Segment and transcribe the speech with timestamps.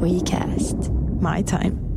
[0.00, 1.20] WeCast.
[1.20, 1.90] My time.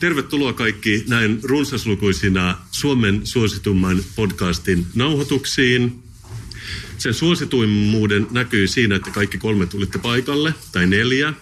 [0.00, 6.02] Tervetuloa kaikki näin runsaslukuisina Suomen suositumman podcastin nauhoituksiin.
[6.98, 11.32] Sen suosituimmuuden näkyy siinä, että kaikki kolme tulitte paikalle, tai neljä.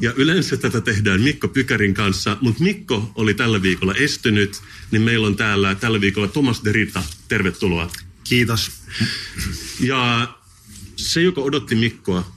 [0.00, 5.26] Ja yleensä tätä tehdään Mikko Pykärin kanssa, mutta Mikko oli tällä viikolla estynyt, niin meillä
[5.26, 7.02] on täällä tällä viikolla Thomas Derita.
[7.28, 7.90] Tervetuloa.
[8.24, 8.72] Kiitos.
[9.80, 10.28] Ja
[10.96, 12.32] se, joka odotti Mikkoa,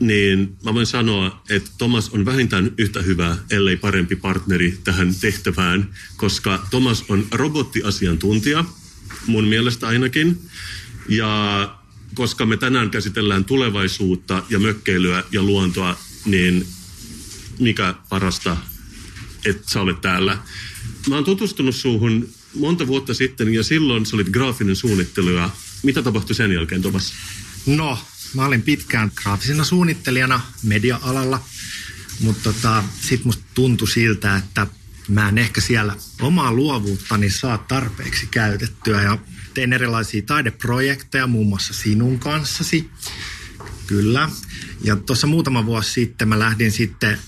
[0.00, 5.88] niin mä voin sanoa, että Thomas on vähintään yhtä hyvä, ellei parempi partneri tähän tehtävään,
[6.16, 8.64] koska Thomas on robottiasiantuntija,
[9.26, 10.38] mun mielestä ainakin.
[11.08, 11.74] Ja
[12.14, 16.66] koska me tänään käsitellään tulevaisuutta ja mökkeilyä ja luontoa, niin
[17.58, 18.56] mikä parasta,
[19.44, 20.38] että sä olet täällä.
[21.08, 25.50] Mä oon tutustunut suuhun monta vuotta sitten ja silloin sä olit graafinen suunnittelija.
[25.82, 27.12] Mitä tapahtui sen jälkeen, Thomas?
[27.66, 27.98] No,
[28.34, 31.44] mä olin pitkään graafisena suunnittelijana media-alalla,
[32.20, 34.66] mutta tota, sit musta tuntui siltä, että
[35.08, 39.18] mä en ehkä siellä omaa luovuuttani saa tarpeeksi käytettyä ja
[39.54, 42.90] tein erilaisia taideprojekteja muun muassa sinun kanssasi.
[43.86, 44.30] Kyllä.
[44.84, 47.18] Ja tuossa muutama vuosi sitten mä lähdin sitten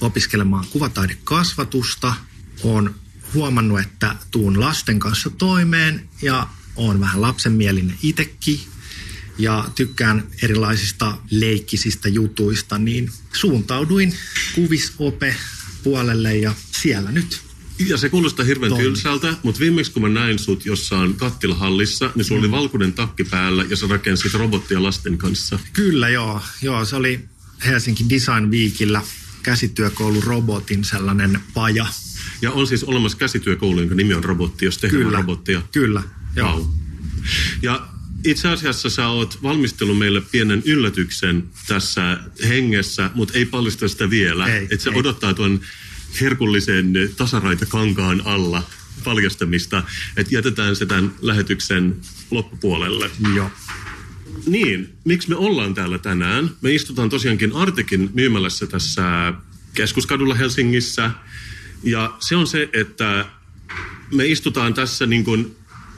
[0.00, 2.14] opiskelemaan kuvataidekasvatusta.
[2.62, 2.94] Olen
[3.34, 8.60] huomannut, että tuun lasten kanssa toimeen ja on vähän lapsenmielinen itsekin
[9.38, 14.14] ja tykkään erilaisista leikkisistä jutuista, niin suuntauduin
[14.54, 15.36] kuvisope
[15.82, 17.40] puolelle ja siellä nyt.
[17.86, 18.84] Ja se kuulostaa hirveän Toimi.
[18.84, 22.44] tylsältä, mutta viimeksi kun mä näin sut jossain kattilahallissa, niin sulla mm.
[22.44, 25.58] oli valkoinen takki päällä ja sä rakensit robottia lasten kanssa.
[25.72, 27.20] Kyllä joo, joo se oli
[27.66, 29.02] Helsinki Design Weekillä
[29.42, 31.86] käsityökoulu robotin sellainen paja.
[32.42, 35.62] Ja on siis olemassa käsityökoulu, jonka nimi on robotti, jos tehdään Kyllä, robottia.
[35.72, 36.02] kyllä,
[36.36, 36.56] joo.
[36.56, 36.66] Wow.
[37.62, 37.88] Ja
[38.24, 42.18] itse asiassa sä oot valmistellut meille pienen yllätyksen tässä
[42.48, 44.46] hengessä, mutta ei paljasta sitä vielä.
[44.46, 44.96] Ei, että se ei.
[44.96, 45.60] odottaa tuon
[46.20, 48.62] herkullisen tasaraita kankaan alla
[49.04, 49.82] paljastamista,
[50.16, 51.96] että jätetään se tämän lähetyksen
[52.30, 53.10] loppupuolelle.
[53.34, 53.50] Joo.
[54.46, 56.50] Niin, miksi me ollaan täällä tänään?
[56.60, 59.34] Me istutaan tosiaankin Artekin myymälässä tässä
[59.74, 61.10] keskuskadulla Helsingissä.
[61.82, 63.26] Ja se on se, että
[64.12, 65.56] me istutaan tässä niin kuin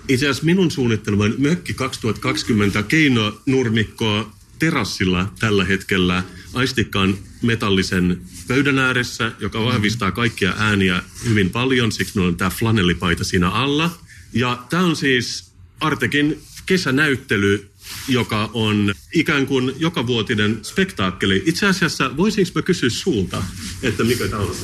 [0.09, 9.64] itse asiassa minun suunnitteluman Mökki 2020 keinonurmikkoa terassilla tällä hetkellä aistikkaan metallisen pöydän ääressä, joka
[9.64, 11.93] vahvistaa kaikkia ääniä hyvin paljon.
[11.93, 13.98] Siksi meillä on tämä flanellipaita siinä alla.
[14.32, 17.70] Ja tämä on siis Artekin kesänäyttely,
[18.09, 21.43] joka on ikään kuin jokavuotinen spektaakkeli.
[21.47, 23.43] Itse asiassa voisinko mä kysyä sulta,
[23.82, 24.56] että mikä tämä on?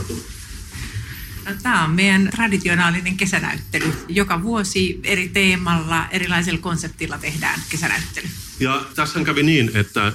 [1.62, 3.92] Tämä on meidän traditionaalinen kesänäyttely.
[4.08, 8.28] Joka vuosi eri teemalla, erilaisella konseptilla tehdään kesänäyttely.
[8.60, 10.12] Ja tässä kävi niin, että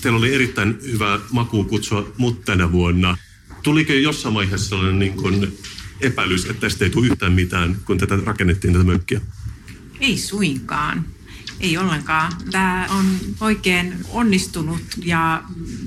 [0.00, 3.16] teillä oli erittäin hyvä maku kutsua mut tänä vuonna.
[3.62, 5.58] Tuliko jossain vaiheessa sellainen niin kuin
[6.00, 9.20] epäilys, että tästä ei tule yhtään mitään, kun tätä rakennettiin tätä mökkiä?
[10.00, 11.04] Ei suinkaan.
[11.60, 12.32] Ei ollenkaan.
[12.50, 15.42] Tämä on oikein onnistunut ja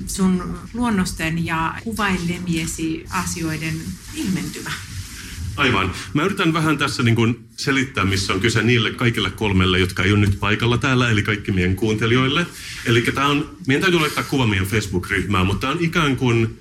[0.06, 3.80] sun luonnosten ja kuvailemiesi asioiden
[4.14, 4.70] ilmentymä.
[5.56, 5.92] Aivan.
[6.14, 10.12] Mä yritän vähän tässä niin kuin selittää, missä on kyse niille kaikille kolmelle, jotka ei
[10.12, 12.46] ole nyt paikalla täällä, eli kaikki meidän kuuntelijoille.
[12.86, 16.58] Eli tämä on, meidän täytyy laittaa kuva meidän Facebook-ryhmään, mutta tämä on ikään kuin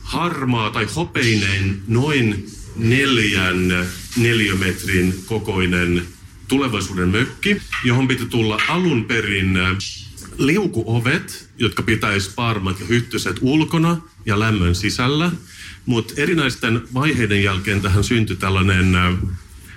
[0.00, 2.46] harmaa tai hopeinen noin
[2.76, 3.86] neljän
[4.16, 6.02] neliömetrin kokoinen
[6.48, 9.76] tulevaisuuden mökki, johon piti tulla alun perin äh,
[10.38, 13.96] liukuovet, jotka pitäisi parmat ja hyttyset ulkona
[14.26, 15.32] ja lämmön sisällä.
[15.86, 18.96] Mutta erinäisten vaiheiden jälkeen tähän syntyi tällainen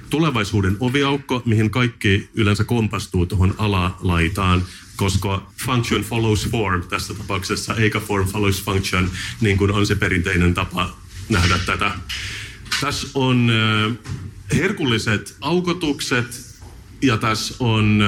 [0.09, 4.63] tulevaisuuden oviaukko, mihin kaikki yleensä kompastuu tuohon alalaitaan,
[4.95, 9.11] koska function follows form tässä tapauksessa, eikä form follows function,
[9.41, 10.97] niin kuin on se perinteinen tapa
[11.29, 11.91] nähdä tätä.
[12.81, 13.51] Tässä on
[14.53, 16.59] herkulliset aukotukset
[17.01, 18.03] ja tässä on,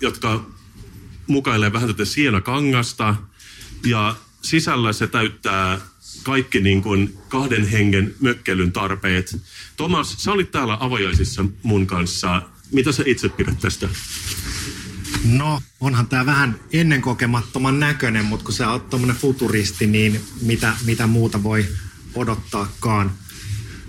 [0.00, 0.46] jotka
[1.26, 3.14] mukailee vähän tätä sienakangasta
[3.86, 5.78] ja sisällä se täyttää
[6.22, 9.36] kaikki niin kuin kahden hengen mökkelyn tarpeet.
[9.76, 12.42] Thomas, sä olit täällä avajaisissa mun kanssa.
[12.72, 13.88] Mitä sä itse pidät tästä?
[15.24, 21.06] No, onhan tämä vähän ennenkokemattoman näköinen, mutta kun sä oot tommonen futuristi, niin mitä, mitä
[21.06, 21.64] muuta voi
[22.14, 23.12] odottaakaan.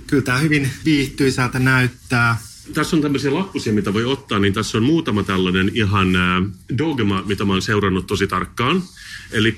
[0.08, 2.38] Kyllä tämä hyvin viihtyisältä näyttää.
[2.74, 6.44] tässä on tämmöisiä lappusia, mitä voi ottaa, niin tässä on muutama tällainen ihan äh,
[6.78, 8.84] dogma, mitä mä oon seurannut tosi tarkkaan.
[9.32, 9.58] Eli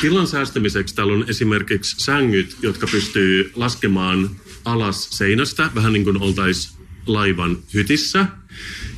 [0.00, 4.30] tilan säästämiseksi täällä on esimerkiksi sängyt, jotka pystyy laskemaan
[4.64, 8.26] alas seinästä, vähän niin kuin oltaisiin laivan hytissä.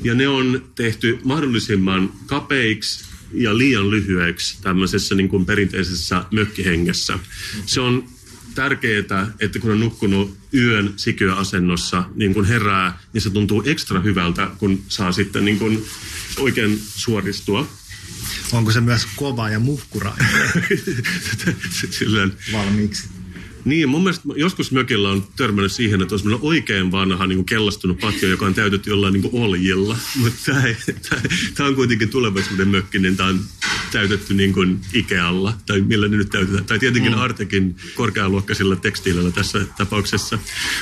[0.02, 7.18] Ja ne on tehty mahdollisimman kapeiksi ja liian lyhyeksi tämmöisessä niin kuin perinteisessä mökkihengessä.
[7.66, 8.04] Se on
[8.54, 14.50] tärkeää, että kun on nukkunut yön sikiöasennossa, niin kun herää, niin se tuntuu ekstra hyvältä,
[14.58, 15.84] kun saa sitten niin kuin
[16.38, 17.79] oikein suoristua.
[18.52, 20.28] Onko se myös kova ja muhkurainen
[21.90, 23.08] Silleen, valmiiksi?
[23.64, 27.46] Niin, mun mielestä joskus mökillä on törmännyt siihen, että on semmoinen oikein vanha niin kuin
[27.46, 29.96] kellastunut patio, joka on täytetty jollain niin kuin oljilla.
[30.16, 30.52] Mutta
[31.54, 33.40] tämä on kuitenkin tulevaisuuden mökki, niin tämä on
[33.92, 36.64] täytetty niin kuin Ikealla, tai millä ne nyt täytetään.
[36.64, 37.18] Tai tietenkin mm.
[37.18, 40.38] Artekin korkealuokkaisilla tekstiilillä tässä tapauksessa.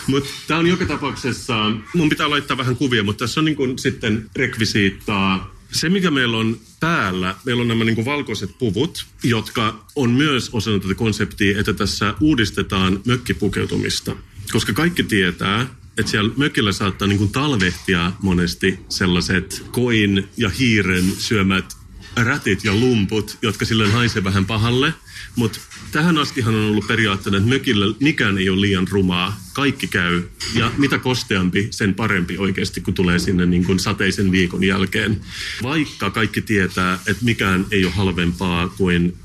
[0.06, 3.78] Mutta tämä on joka tapauksessa, mun pitää laittaa vähän kuvia, mutta tässä on niin kuin
[3.78, 10.10] sitten rekvisiittaa se, mikä meillä on päällä, meillä on nämä niin valkoiset puvut, jotka on
[10.10, 14.16] myös osana tätä konseptia, että tässä uudistetaan mökkipukeutumista.
[14.52, 15.66] Koska kaikki tietää,
[15.98, 21.76] että siellä mökillä saattaa niin kuin talvehtia monesti sellaiset koin ja hiiren syömät
[22.16, 24.94] rätit ja lumput, jotka silloin haisee vähän pahalle.
[25.38, 25.58] Mutta
[25.92, 29.40] tähän astihan on ollut periaatteena, että mökillä mikään ei ole liian rumaa.
[29.52, 30.22] Kaikki käy.
[30.54, 35.20] Ja mitä kosteampi, sen parempi oikeasti, kun tulee sinne niin kuin sateisen viikon jälkeen.
[35.62, 39.16] Vaikka kaikki tietää, että mikään ei ole halvempaa kuin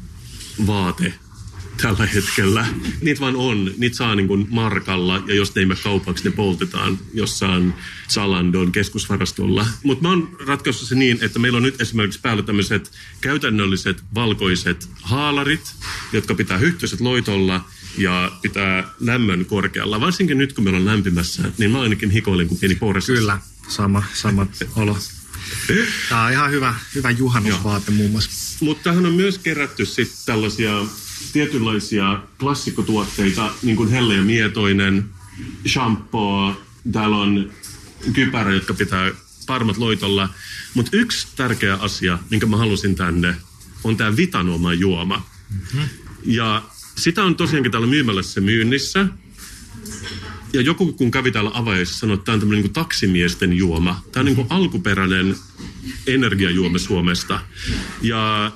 [0.67, 1.13] vaate
[1.81, 2.65] tällä hetkellä.
[3.01, 3.71] Niitä vaan on.
[3.77, 7.73] Niitä saa niin kuin markalla ja jos ne ei mene kaupaksi, ne poltetaan jossain
[8.09, 9.67] Zalandon keskusvarastolla.
[9.83, 12.91] Mutta mä oon ratkaissut se niin, että meillä on nyt esimerkiksi päällä tämmöiset
[13.21, 15.75] käytännölliset valkoiset haalarit,
[16.13, 17.65] jotka pitää hyhtöiset loitolla
[17.97, 20.01] ja pitää lämmön korkealla.
[20.01, 23.05] Varsinkin nyt, kun meillä on lämpimässä, niin mä ainakin hikoilen kuin pieni porras.
[23.05, 23.37] Kyllä,
[23.67, 24.97] sama, sama olo.
[26.09, 28.31] Tämä on ihan hyvä, hyvä juhannusvaate muun muassa.
[28.65, 30.85] Mutta tähän on myös kerätty sitten tällaisia
[31.33, 35.05] tietynlaisia klassikkotuotteita, niin kuin helle ja mietoinen,
[35.67, 36.61] shampoo,
[36.91, 37.51] täällä on
[38.13, 39.11] kypärä, jotka pitää
[39.47, 40.29] parmat loitolla.
[40.73, 43.35] Mutta yksi tärkeä asia, minkä mä halusin tänne,
[43.83, 45.25] on tämä Vitanoma juoma.
[45.49, 45.89] Mm-hmm.
[46.25, 46.63] Ja
[46.95, 49.07] sitä on tosiaankin täällä myymälässä myynnissä.
[50.53, 54.03] Ja joku kun kävi täällä avaajassa sanoi, että tämä on tämmöinen niin taksimiesten juoma.
[54.11, 55.35] Tämä on niin kuin alkuperäinen
[56.07, 57.39] energiajuoma Suomesta.
[58.01, 58.51] Ja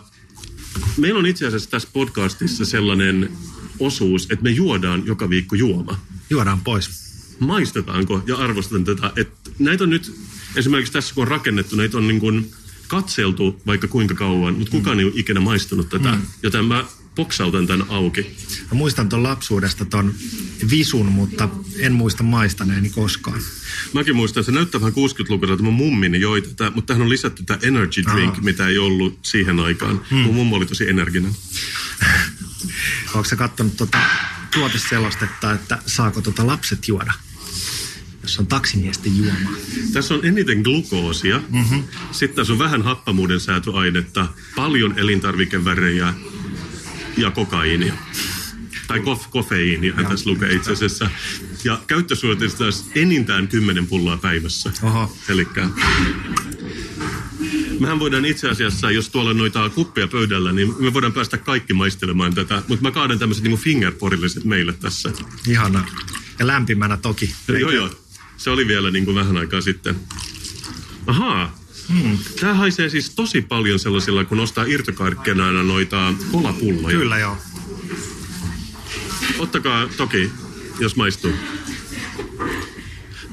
[0.97, 3.31] Meillä on itse asiassa tässä podcastissa sellainen
[3.79, 5.99] osuus, että me juodaan joka viikko juoma.
[6.29, 7.07] Juodaan pois.
[7.39, 9.11] Maistetaanko ja arvostetaan tätä.
[9.15, 10.15] Että näitä on nyt,
[10.55, 12.51] esimerkiksi tässä kun on rakennettu, näitä on niin kuin
[12.87, 14.99] katseltu vaikka kuinka kauan, mutta kukaan mm.
[14.99, 16.11] ei ole ikinä maistanut tätä.
[16.11, 16.21] Mm.
[16.43, 16.85] Joten mä
[17.17, 18.21] poksautan tämän auki.
[18.71, 20.13] Mä muistan tuon lapsuudesta ton
[20.69, 21.49] visun, mutta
[21.79, 23.41] en muista maistaneeni koskaan.
[23.93, 27.43] Mäkin muistan, se näyttää vähän 60-lukulta, että mun mummini joi tätä, mutta tähän on lisätty
[27.43, 28.41] tämä energy drink, Aha.
[28.41, 30.01] mitä ei ollut siihen aikaan.
[30.09, 30.19] Hmm.
[30.19, 31.31] Mun mummo oli tosi energinen.
[33.15, 33.97] Onko sä katsonut tuota
[34.53, 37.13] tuoteselostetta, että saako tuota lapset juoda?
[38.27, 39.49] jos on taksimiesten juoma.
[39.93, 41.83] Tässä on eniten glukoosia, mm-hmm.
[42.11, 46.13] sitten tässä on vähän happamuuden säätyainetta, paljon elintarvikevärejä,
[47.17, 47.93] ja kokaiinia.
[48.87, 51.09] Tai kof, kofeiinia tässä lukee itse asiassa.
[51.63, 52.63] Ja käyttösuojelusta
[52.95, 54.71] enintään 10 pulloa päivässä.
[55.29, 55.69] Elikkä
[57.79, 62.35] Mehän voidaan itse asiassa, jos tuolla noita kuppia pöydällä, niin me voidaan päästä kaikki maistelemaan
[62.35, 62.63] tätä.
[62.67, 65.11] Mutta mä kaadan tämmöiset niin fingerporilliset meille tässä.
[65.47, 65.85] Ihana.
[66.39, 67.33] Ja lämpimänä toki.
[67.59, 67.89] Joo, joo.
[68.37, 69.95] Se oli vielä niin kuin vähän aikaa sitten.
[71.07, 71.55] Ahaa,
[71.89, 72.17] Hmm.
[72.39, 76.97] Tämä haisee siis tosi paljon sellaisilla, kun ostaa irtokarkkena noita kolapulloja.
[76.97, 77.37] Kyllä joo.
[79.39, 80.31] Ottakaa toki,
[80.79, 81.31] jos maistuu.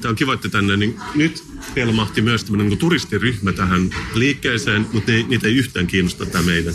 [0.01, 1.43] Tämä on kiva, että tänne niin nyt
[1.75, 6.73] pelmahti myös tämmöinen niin turistiryhmä tähän liikkeeseen, mutta ne, niitä ei yhtään kiinnosta tämä meidän.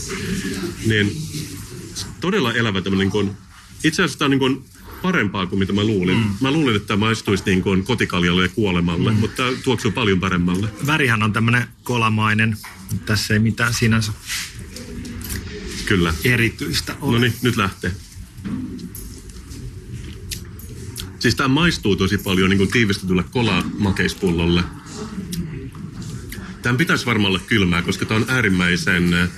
[0.87, 1.17] Niin
[2.21, 3.31] todella elävä tämmöinen, niin kuin,
[3.85, 4.65] itse asiassa tämä on niin kuin
[5.02, 6.19] parempaa kuin mitä mä luulin.
[6.19, 6.35] Mm.
[6.40, 9.16] Mä luulin, että tämä maistuisi niin kuin kotikaljalle ja kuolemalle, mm.
[9.16, 10.69] mutta tämä tuoksuu paljon paremmalle.
[10.87, 12.57] Värihän on tämmöinen kolamainen.
[13.07, 14.12] Tässä ei mitään sinänsä
[15.87, 16.14] Kyllä.
[16.25, 17.12] erityistä ole.
[17.12, 17.92] No niin, nyt lähtee.
[21.19, 24.62] Siis tämä maistuu tosi paljon niin kuin tiivistetylle kolamakeispullolle.
[26.62, 29.30] Tämän pitäisi varmaan olla kylmää, koska tämä on äärimmäisen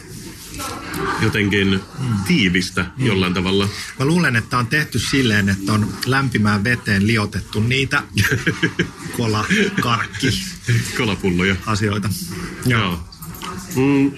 [1.22, 1.80] jotenkin
[2.26, 3.06] tiivistä mm.
[3.06, 3.68] jollain tavalla.
[3.98, 8.02] Mä luulen, että on tehty silleen, että on lämpimään veteen liotettu niitä
[9.16, 9.44] kola,
[9.80, 10.28] karkki,
[10.96, 11.56] kolapulloja.
[11.66, 12.08] Asioita.
[12.66, 12.80] Joo.
[12.80, 13.08] Joo.
[13.76, 14.12] Mm.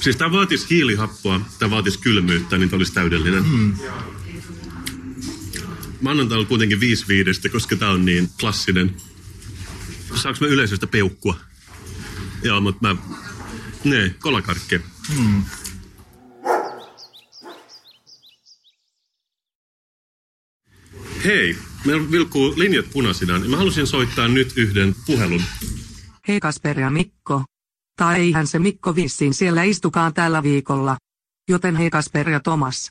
[0.00, 3.44] Siis tämä vaatisi hiilihappoa, tämä vaatisi kylmyyttä, niin tämä olisi täydellinen.
[3.46, 3.74] Mm.
[6.00, 8.96] Mä annan täällä kuitenkin viisi viidestä, koska tämä on niin klassinen.
[10.14, 11.36] saanko mä yleisöstä peukkua?
[12.42, 12.96] Joo, mutta mä...
[13.84, 14.80] Ne, kolakarkki.
[15.14, 15.42] Hmm.
[21.24, 25.42] Hei, meillä vilkkuu linjat punaisina, niin mä halusin soittaa nyt yhden puhelun.
[26.28, 27.44] Hei Kasper ja Mikko.
[27.96, 30.96] Tai eihän se Mikko vissiin siellä istukaan tällä viikolla.
[31.48, 32.90] Joten hei Kasper ja Tomas.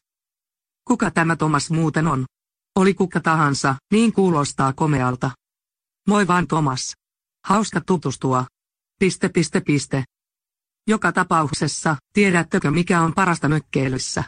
[0.88, 2.25] Kuka tämä Tomas muuten on?
[2.75, 5.31] Oli kuka tahansa, niin kuulostaa komealta.
[6.07, 6.93] Moi vaan Tomas.
[7.47, 8.45] Hauska tutustua.
[8.99, 10.03] Piste piste piste.
[10.89, 14.24] Joka tapauksessa, tiedättekö mikä on parasta mökkeilyssä?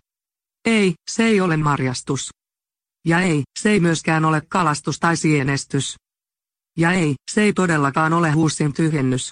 [0.66, 2.30] Ei, se ei ole marjastus.
[3.06, 5.96] Ja ei, se ei myöskään ole kalastus tai sienestys.
[6.78, 9.32] Ja ei, se ei todellakaan ole huussin tyhjennys.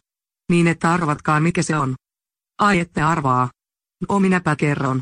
[0.51, 1.95] Niin että arvatkaa mikä se on.
[2.59, 3.49] Ai ette arvaa.
[4.09, 5.01] No minäpä kerron.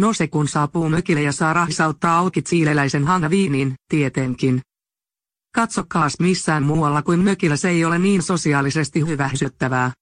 [0.00, 4.60] No se kun saapuu mökille ja saa rahsauttaa auki siileläisen hangaviinin, tietenkin.
[5.54, 9.92] Katsokaas missään muualla kuin mökillä se ei ole niin sosiaalisesti hyväksyttävää.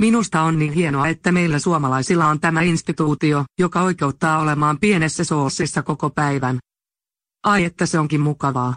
[0.00, 5.82] Minusta on niin hienoa, että meillä suomalaisilla on tämä instituutio, joka oikeuttaa olemaan pienessä soossissa
[5.82, 6.58] koko päivän.
[7.44, 8.76] Ai että se onkin mukavaa.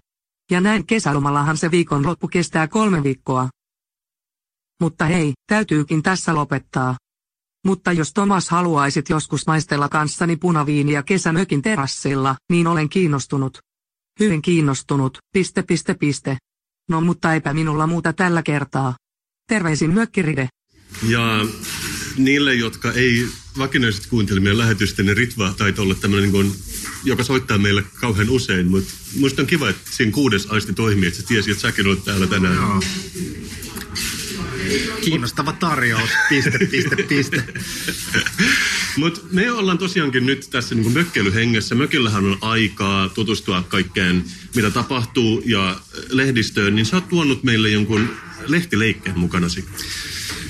[0.51, 3.49] Ja näin kesälomallahan se viikonloppu kestää kolme viikkoa.
[4.81, 6.97] Mutta hei, täytyykin tässä lopettaa.
[7.65, 13.57] Mutta jos Tomas haluaisit joskus maistella kanssani punaviiniä kesämökin terassilla, niin olen kiinnostunut.
[14.19, 16.37] Hyvin kiinnostunut, piste piste piste.
[16.89, 18.95] No mutta eipä minulla muuta tällä kertaa.
[19.47, 20.49] Terveisin mökkiride.
[21.07, 21.45] Ja
[22.17, 23.27] niille, jotka ei
[23.57, 26.55] vakinaisesti kuuntele meidän lähetystä, niin Ritva taitaa olla tämmöinen, niin kuin,
[27.03, 31.21] joka soittaa meille kauhean usein, mutta musta on kiva, että siinä kuudes aisti toimii, että
[31.21, 32.55] sä tiesi, että säkin olet täällä tänään.
[32.55, 32.81] Joo.
[35.01, 37.43] Kiinnostava tarjous, piste, piste, piste.
[38.97, 41.75] Mutta me ollaan tosiaankin nyt tässä niin mökkeilyhengessä.
[41.75, 44.23] Mökillähän on aikaa tutustua kaikkeen,
[44.55, 48.09] mitä tapahtuu ja lehdistöön, niin sä oot tuonut meille jonkun
[48.47, 49.65] lehtileikkeen mukanasi.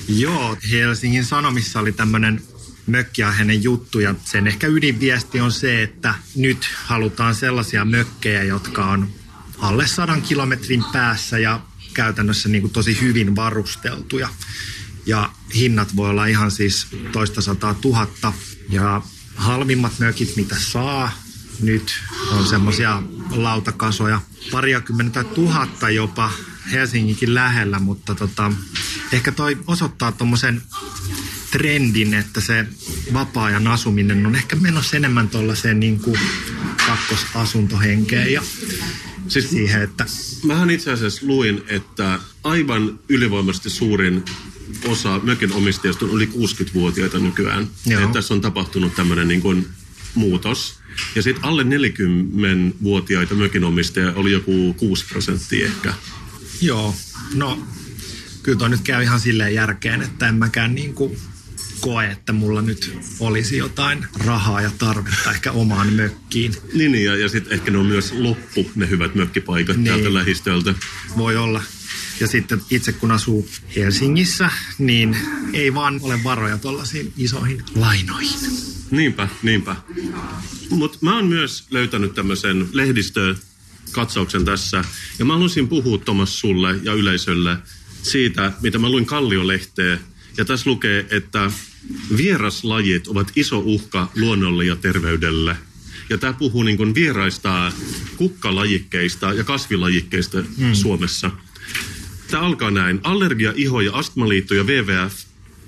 [0.08, 2.42] Joo, Helsingin Sanomissa oli tämmöinen
[2.86, 9.08] mökkiaiheinen juttu ja sen ehkä ydinviesti on se, että nyt halutaan sellaisia mökkejä, jotka on
[9.58, 11.60] alle sadan kilometrin päässä ja
[11.94, 14.28] käytännössä niin kuin tosi hyvin varusteltuja.
[15.06, 18.32] Ja hinnat voi olla ihan siis toista sataa tuhatta.
[18.68, 19.02] Ja
[19.36, 21.10] halvimmat mökit, mitä saa,
[21.60, 21.94] nyt
[22.30, 24.20] on semmoisia lautakasoja,
[24.50, 26.30] pariakymmentä tuhatta jopa
[26.72, 28.52] Helsinginkin lähellä, mutta tota,
[29.12, 30.62] ehkä toi osoittaa tuommoisen
[31.50, 32.66] trendin, että se
[33.12, 36.20] vapaa-ajan asuminen on ehkä menossa enemmän tuollaiseen niin kuin
[36.86, 38.42] kakkosasuntohenkeen ja
[39.28, 40.06] siis siihen, että...
[40.44, 44.24] Mähän itse asiassa luin, että aivan ylivoimaisesti suurin
[44.88, 47.68] osa mökin omistajista on yli 60-vuotiaita nykyään.
[47.90, 49.66] Että tässä on tapahtunut tämmöinen niin kuin
[50.14, 50.78] muutos.
[51.14, 55.94] Ja sitten alle 40-vuotiaita mökinomistajia oli joku 6 prosenttia ehkä.
[56.60, 56.94] Joo,
[57.34, 57.66] no
[58.42, 61.18] kyllä toi nyt käy ihan silleen järkeen, että en mäkään niin kuin
[61.80, 66.54] koe, että mulla nyt olisi jotain rahaa ja tarvetta ehkä omaan mökkiin.
[66.74, 69.86] Niin, niin ja, ja sitten ehkä ne on myös loppu, ne hyvät mökkipaikat niin.
[69.86, 70.74] täältä lähistöltä.
[71.16, 71.62] Voi olla.
[72.20, 75.16] Ja sitten itse kun asuu Helsingissä, niin
[75.52, 78.40] ei vaan ole varoja tuollaisiin isoihin lainoihin.
[78.90, 79.76] Niinpä, niinpä.
[80.70, 82.68] Mutta mä oon myös löytänyt tämmöisen
[83.86, 84.84] lehdistökatsauksen tässä.
[85.18, 87.56] Ja mä haluaisin puhua Tomas sulle ja yleisölle
[88.02, 89.98] siitä, mitä mä luin Kalliolehteä.
[90.36, 91.50] Ja tässä lukee, että
[92.16, 95.56] vieraslajit ovat iso uhka luonnolle ja terveydelle.
[96.10, 97.72] Ja tämä puhuu niin kuin vieraista
[98.16, 100.74] kukkalajikkeista ja kasvilajikkeista mm.
[100.74, 101.30] Suomessa.
[102.30, 103.00] Tämä alkaa näin.
[103.02, 105.26] Allergia, iho ja astmaliitto ja WWF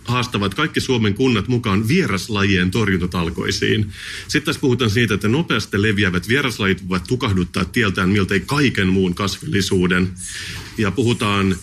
[0.08, 3.92] haastavat kaikki Suomen kunnat mukaan vieraslajien torjuntatalkoisiin.
[4.22, 10.08] Sitten tässä puhutaan siitä, että nopeasti leviävät vieraslajit voivat tukahduttaa tieltään miltei kaiken muun kasvillisuuden.
[10.78, 11.56] Ja puhutaan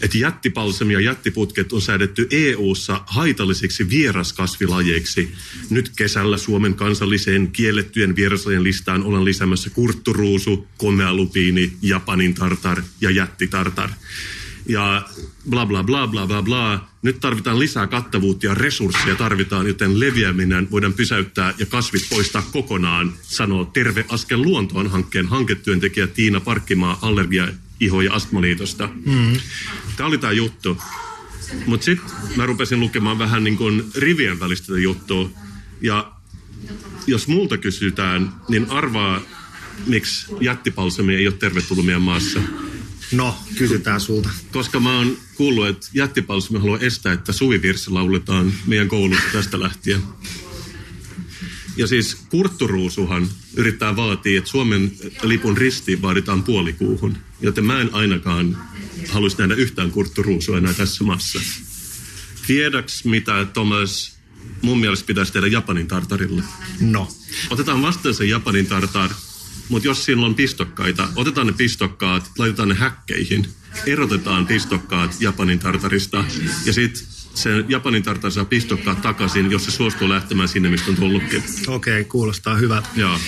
[0.00, 5.32] että jättipalsami ja jättiputket on säädetty EU-ssa haitallisiksi vieraskasvilajeiksi.
[5.70, 13.90] Nyt kesällä Suomen kansalliseen kiellettyjen vieraslajien listaan ollaan lisäämässä kurtturuusu, komealupiini, japanin tartar ja jättitartar.
[14.68, 15.02] Ja
[15.50, 16.88] bla bla bla bla bla bla.
[17.02, 23.12] Nyt tarvitaan lisää kattavuutta ja resursseja tarvitaan, joten leviäminen voidaan pysäyttää ja kasvit poistaa kokonaan,
[23.22, 27.48] sanoo Terve askel luontoon hankkeen hanketyöntekijä Tiina Parkkimaa allergia
[27.80, 28.88] iho- ja astmaliitosta.
[29.06, 29.40] Mm.
[29.96, 30.82] Tämä oli tämä juttu.
[31.66, 35.30] Mutta sitten mä rupesin lukemaan vähän niin kuin rivien välistä juttua.
[35.80, 36.12] Ja
[37.06, 39.20] jos multa kysytään, niin arvaa,
[39.86, 42.40] miksi jättipalsami ei ole tervetullut meidän maassa.
[43.12, 44.28] No, kysytään sulta.
[44.52, 50.02] Koska mä oon kuullut, että jättipalsami haluaa estää, että suvivirsi lauletaan meidän koulussa tästä lähtien.
[51.76, 57.16] Ja siis Kurtturuusuhan yrittää vaatia, että Suomen lipun risti vaaditaan puolikuuhun.
[57.40, 58.58] joten mä en ainakaan
[59.08, 61.40] haluaisi nähdä yhtään kurtturuusua enää tässä maassa.
[62.46, 64.16] Tiedäks mitä Thomas
[64.62, 66.42] mun mielestä pitäisi tehdä Japanin tartarille?
[66.80, 67.08] No,
[67.50, 69.10] Otetaan vastaan se Japanin tartar,
[69.68, 73.46] mutta jos siinä on pistokkaita, otetaan ne pistokkaat, laitetaan ne häkkeihin,
[73.86, 76.24] erotetaan pistokkaat Japanin tartarista
[76.64, 80.96] ja sitten se Japanin tartar saa pistokkaat takaisin, jos se suostuu lähtemään sinne, mistä on
[80.96, 81.42] tullutkin.
[81.66, 82.88] okei, okay, kuulostaa hyvältä.
[82.96, 83.18] Joo.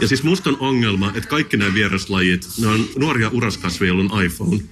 [0.00, 4.24] Ja siis musta on ongelma, että kaikki nämä vieraslajit, ne on nuoria uraskasveja, joilla on
[4.24, 4.62] iPhone.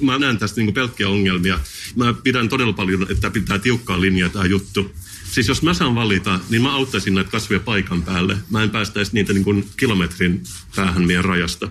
[0.00, 1.60] Mä näen tästä niinku pelkkiä ongelmia.
[1.96, 4.94] Mä pidän todella paljon, että pitää tiukkaa linjaa tämä juttu.
[5.34, 8.36] Siis jos mä saan valita, niin mä auttaisin näitä kasveja paikan päälle.
[8.50, 10.42] Mä en päästäisi niitä niin kuin kilometrin
[10.76, 11.68] päähän meidän rajasta.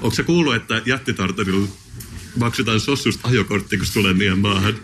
[0.00, 1.68] Onko se kuullut, että jättitartarilla
[2.36, 4.74] maksetaan sossusta ajokortti, kun tulee meidän maahan?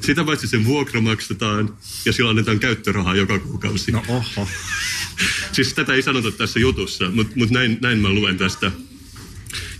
[0.00, 3.92] Sitä paitsi sen vuokra maksetaan ja sillä annetaan käyttörahaa joka kuukausi.
[3.92, 4.48] No oho.
[5.52, 8.72] Siis tätä ei sanota tässä jutussa, mutta mut näin, näin mä luen tästä.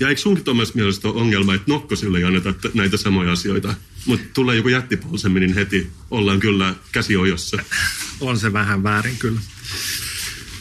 [0.00, 3.74] Ja eikö sunkin Thomas mielestä ole ongelma, että nokkosille ei anneta näitä samoja asioita?
[4.06, 7.56] Mutta tulee joku jättipolsemi, niin heti ollaan kyllä käsiojossa.
[8.20, 9.40] On se vähän väärin kyllä.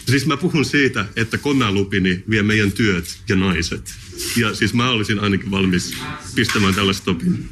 [0.06, 3.94] Siis mä puhun siitä, että komealupini vie meidän työt ja naiset.
[4.38, 5.98] Ja siis mä olisin ainakin valmis
[6.36, 7.50] pistämään tällä stopin.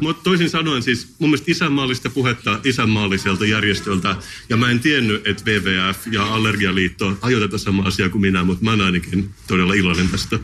[0.00, 4.16] Mutta toisin sanoen siis mun mielestä isänmaallista puhetta isänmaalliselta järjestöltä.
[4.48, 8.64] Ja mä en tiennyt, että WWF ja Allergialiitto ajoi tätä samaa asiaa kuin minä, mutta
[8.64, 10.36] mä oon ainakin todella iloinen tästä.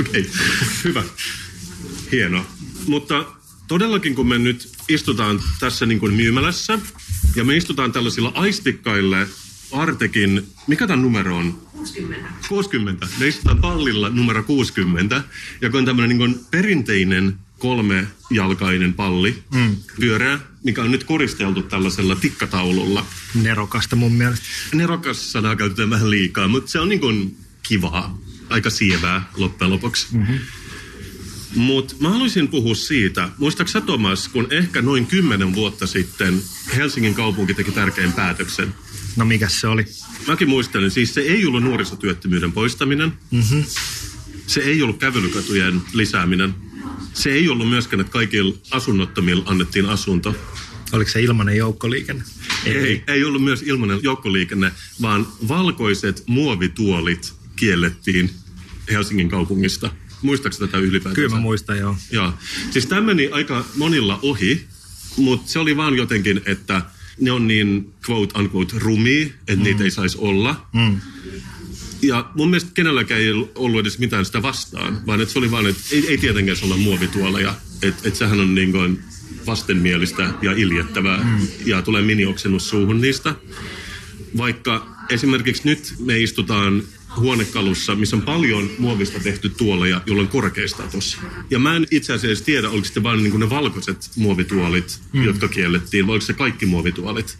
[0.00, 0.24] Okei, okay.
[0.84, 1.02] hyvä.
[2.12, 2.46] Hienoa.
[2.86, 3.24] Mutta
[3.68, 6.78] todellakin kun me nyt istutaan tässä niin kuin myymälässä
[7.36, 9.28] ja me istutaan tällaisilla aistikkaille
[9.72, 11.65] Artekin, mikä tämän numero on?
[11.94, 12.28] 60.
[12.48, 13.06] 60.
[13.18, 15.22] Me istutaan pallilla numero 60,
[15.60, 19.76] joka on tämmöinen niin kuin perinteinen kolmejalkainen palli, mm.
[20.00, 23.06] pyöreä, mikä on nyt koristeltu tällaisella tikkataululla.
[23.34, 24.46] Nerokasta mun mielestä.
[24.74, 30.06] Nerokas sanaa käytetään vähän liikaa, mutta se on niin kuin kivaa, aika sievää loppujen lopuksi.
[30.12, 30.38] Mm-hmm.
[31.56, 36.42] Mutta mä haluaisin puhua siitä, muistaaksä sä Thomas, kun ehkä noin kymmenen vuotta sitten
[36.76, 38.74] Helsingin kaupunki teki tärkeän päätöksen.
[39.16, 39.84] No mikä se oli?
[40.26, 43.12] Mäkin muistelen, siis se ei ollut nuorisotyöttömyyden poistaminen.
[43.30, 43.64] Mm-hmm.
[44.46, 46.54] Se ei ollut kävelykatujen lisääminen.
[47.14, 50.36] Se ei ollut myöskään, että kaikilla asunnottomilla annettiin asunto.
[50.92, 52.24] Oliko se ilmainen joukkoliikenne?
[52.64, 58.30] Ei, ei ollut myös ilmainen joukkoliikenne, vaan valkoiset muovituolit kiellettiin
[58.90, 59.90] Helsingin kaupungista.
[60.26, 61.14] Muistaakseni tätä ylipäätään?
[61.14, 61.96] Kyllä mä muistan, joo.
[62.10, 62.34] Joo.
[62.70, 64.64] Siis tämä meni aika monilla ohi,
[65.16, 66.82] mutta se oli vaan jotenkin, että
[67.20, 69.62] ne on niin quote unquote rumia, että mm.
[69.62, 70.66] niitä ei saisi olla.
[70.72, 71.00] Mm.
[72.02, 75.66] Ja mun mielestä kenelläkään ei ollut edes mitään sitä vastaan, vaan että se oli vaan,
[75.66, 77.54] että ei, ei tietenkään olla muovituoleja.
[77.82, 78.98] Että et sehän on niin kuin
[79.46, 81.46] vastenmielistä ja iljettävää mm.
[81.66, 83.34] ja tulee minioksennus suuhun niistä.
[84.36, 86.82] Vaikka esimerkiksi nyt me istutaan
[87.16, 91.18] huonekalussa, missä on paljon muovista tehty tuoleja, jolla on korkeistatus.
[91.50, 95.24] Ja mä en itse asiassa tiedä, oliko se vain niin ne valkoiset muovituolit, mm.
[95.24, 97.38] jotka kiellettiin, vai oliko se kaikki muovituolit.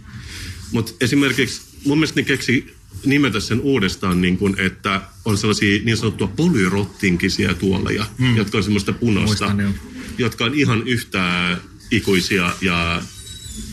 [0.73, 5.97] Mutta esimerkiksi mun mielestä ne keksi nimetä sen uudestaan, niin kun, että on sellaisia niin
[5.97, 8.37] sanottua polyrottinkisiä tuoleja, mm.
[8.37, 9.75] jotka on semmoista punosta, Muistan,
[10.19, 11.57] jotka on ihan yhtä
[11.91, 13.03] ikuisia ja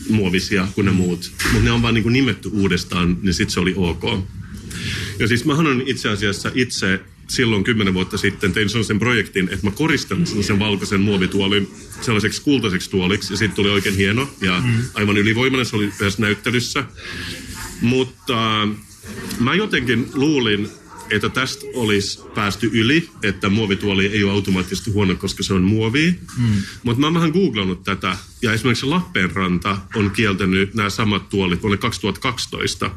[0.08, 1.32] muovisia kuin ne muut.
[1.42, 4.04] Mutta ne on vaan niin nimetty uudestaan, niin sitten se oli ok.
[5.18, 9.66] Ja siis mähän on itse asiassa itse silloin kymmenen vuotta sitten tein sellaisen projektin, että
[9.66, 11.68] mä koristelin sellaisen valkoisen muovituolin
[12.00, 14.82] sellaiseksi kultaiseksi tuoliksi ja siitä tuli oikein hieno ja mm.
[14.94, 16.84] aivan ylivoimainen, se oli yhdessä näyttelyssä.
[17.80, 18.68] Mutta äh,
[19.40, 20.68] mä jotenkin luulin,
[21.10, 26.14] että tästä olisi päästy yli, että muovituoli ei ole automaattisesti huono, koska se on muovi.
[26.38, 26.62] Mm.
[26.82, 31.76] Mutta mä oon vähän googlannut tätä, ja esimerkiksi Lappeenranta on kieltänyt nämä samat tuolit vuonna
[31.76, 32.90] 2012.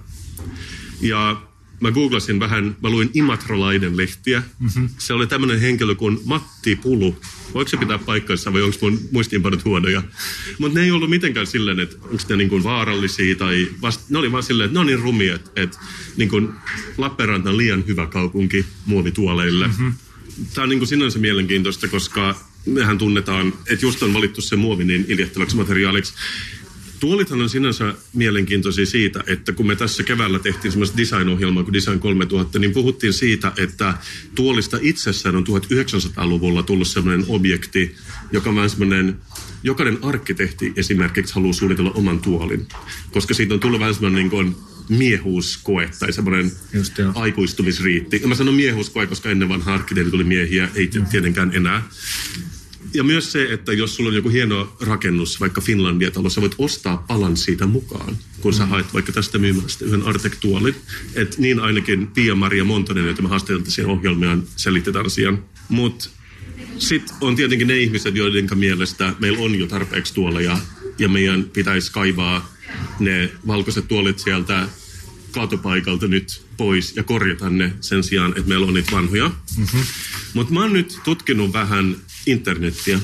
[1.01, 1.41] Ja
[1.81, 4.43] mä googlasin vähän, mä luin Imatralaiden lehtiä.
[4.59, 4.89] Mm-hmm.
[4.97, 7.19] Se oli tämmöinen henkilö kuin Matti Pulu.
[7.53, 10.03] Voiko se pitää paikkansa vai onko mun muistiinpanot huonoja?
[10.57, 14.17] Mutta ne ei ollut mitenkään silleen, että onko ne niin kuin vaarallisia tai vasta, ne
[14.17, 15.77] oli vaan silleen, että ne on niin rumia, että, että
[16.17, 16.49] niin kuin
[16.97, 19.67] Lappeenranta on liian hyvä kaupunki muovituoleille.
[19.67, 19.93] Mm-hmm.
[20.53, 22.35] Tämä on niin kuin sinänsä mielenkiintoista, koska
[22.65, 26.13] mehän tunnetaan, että just on valittu se muovi niin iljettäväksi materiaaliksi.
[26.99, 31.99] Tuolithan on sinänsä mielenkiintoisia siitä, että kun me tässä keväällä tehtiin semmoista design-ohjelmaa kuin Design
[31.99, 33.93] 3000, niin puhuttiin siitä, että
[34.35, 37.95] tuolista itsessään on 1900-luvulla tullut semmoinen objekti,
[38.31, 39.17] joka on vähän semmoinen,
[39.63, 42.67] jokainen arkkitehti esimerkiksi haluaa suunnitella oman tuolin,
[43.11, 44.55] koska siitä on tullut vähän semmoinen niin kuin
[44.89, 46.51] miehuuskoe tai semmoinen
[47.15, 48.19] aikuistumisriitti.
[48.21, 51.83] Ja mä sanon miehuuskoe, koska ennen vanha arkkitehti tuli miehiä, ei tietenkään enää.
[52.93, 56.97] Ja myös se, että jos sulla on joku hieno rakennus, vaikka Finlandia-talo, sä voit ostaa
[57.07, 60.75] palan siitä mukaan, kun sä haet vaikka tästä myymästä yhden artektuolin.
[61.15, 65.43] Et niin ainakin Pia-Maria Montonen, jota me haastateltiin ohjelmiaan, selitti tämän asian.
[65.69, 66.09] Mutta
[66.77, 70.57] sitten on tietenkin ne ihmiset, joiden mielestä meillä on jo tarpeeksi tuoleja
[70.99, 72.53] ja meidän pitäisi kaivaa
[72.99, 74.67] ne valkoiset tuolit sieltä
[75.31, 79.31] kaatopaikalta nyt pois ja korjata ne sen sijaan, että meillä on niitä vanhoja.
[79.57, 79.81] Mm-hmm.
[80.33, 81.95] Mutta mä oon nyt tutkinut vähän
[82.27, 82.99] internettiä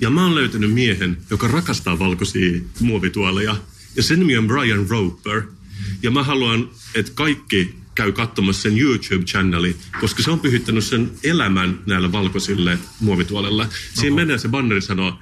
[0.00, 3.56] ja mä oon löytänyt miehen, joka rakastaa valkoisia muovituoleja
[3.96, 5.42] ja sen nimi on Brian Roper.
[6.02, 11.78] Ja mä haluan, että kaikki käy katsomassa sen YouTube-channeli, koska se on pyhittänyt sen elämän
[11.86, 13.68] näillä valkoisille muovituolella.
[13.94, 14.16] Siinä Oho.
[14.16, 15.18] menee se banneri sanoo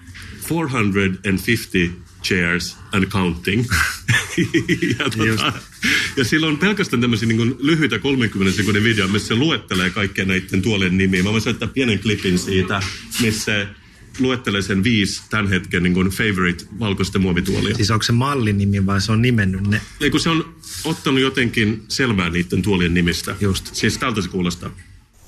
[0.50, 3.64] 450 chairs and counting.
[4.98, 5.52] ja, tota,
[6.16, 10.62] ja sillä on pelkästään tämmöisiä niin lyhyitä 30 sekunnin video, missä se luettelee kaikkia näiden
[10.62, 11.22] tuolien nimiä.
[11.22, 12.82] Mä voin soittaa pienen klipin siitä,
[13.20, 13.66] missä
[14.18, 17.74] luettelee sen viisi tämän hetken niin kuin favorite valkoisten muovituolia.
[17.74, 19.80] Siis onko se mallin nimi vai se on nimennyt ne?
[20.00, 23.37] Ei kun se on ottanut jotenkin selvää niiden tuolien nimistä.
[23.40, 23.74] Just.
[23.74, 24.70] Siis tältä se kuulostaa.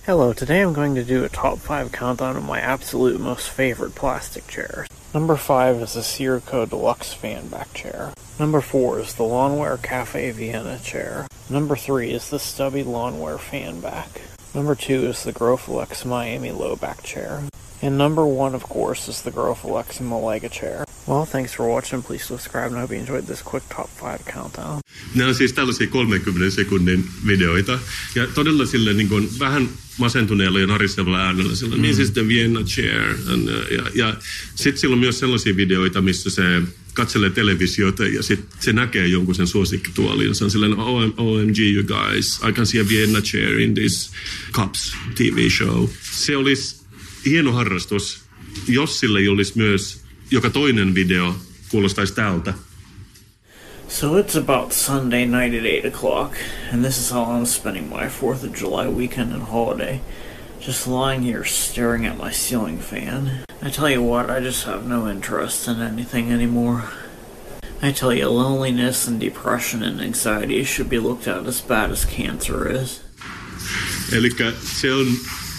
[0.09, 4.01] Hello, today I'm going to do a top 5 countdown of my absolute most favorite
[4.01, 4.96] plastic chairs.
[5.17, 8.13] Number 5 is the Sirco Deluxe fan back chair.
[8.39, 11.27] Number 4 is the Lawnware Cafe Vienna chair.
[11.49, 14.21] Number 3 is the stubby Lawnware fan back.
[14.55, 17.45] Number 2 is the Groflex Miami low back chair.
[17.81, 19.65] And number one, of course, is the Growth
[20.03, 20.85] Malaga chair.
[21.09, 22.03] Well, thanks for watching.
[22.03, 24.81] Please subscribe and I hope you enjoyed this quick top five countdown.
[25.15, 27.79] Nämä on siis tällaisia 30 sekunnin videoita.
[28.15, 31.83] Ja todella sille niin kuin, vähän masentuneella ja narisevalla äänellä sillä, mm.
[31.83, 33.15] niin siis the Vienna chair.
[33.33, 34.17] And, uh, ja ja
[34.55, 36.63] sitten sillä on myös sellaisia videoita, missä se
[36.95, 40.35] katselee televisiota ja sitten se näkee jonkun sen suosikkituolin.
[40.35, 40.79] Se on sellainen,
[41.17, 44.11] OMG you guys, I can see a Vienna chair in this
[44.53, 45.89] Cups TV show.
[46.13, 46.77] Se olisi
[47.27, 48.21] hieno harrastus,
[48.69, 51.35] jos sille ei olisi myös joka toinen video
[51.69, 52.55] kuulostaisi tältä.
[53.89, 56.35] So it's about Sunday night at 8 o'clock,
[56.73, 60.01] and this is how I'm spending my 4th of July weekend and holiday.
[60.61, 63.31] Just lying here staring at my ceiling fan.
[63.63, 66.83] I tell you what, I just have no interest in anything anymore.
[67.83, 72.05] I tell you, loneliness and depression and anxiety should be looked at as bad as
[72.05, 73.01] cancer is.
[74.13, 74.31] Eli
[74.63, 75.07] se on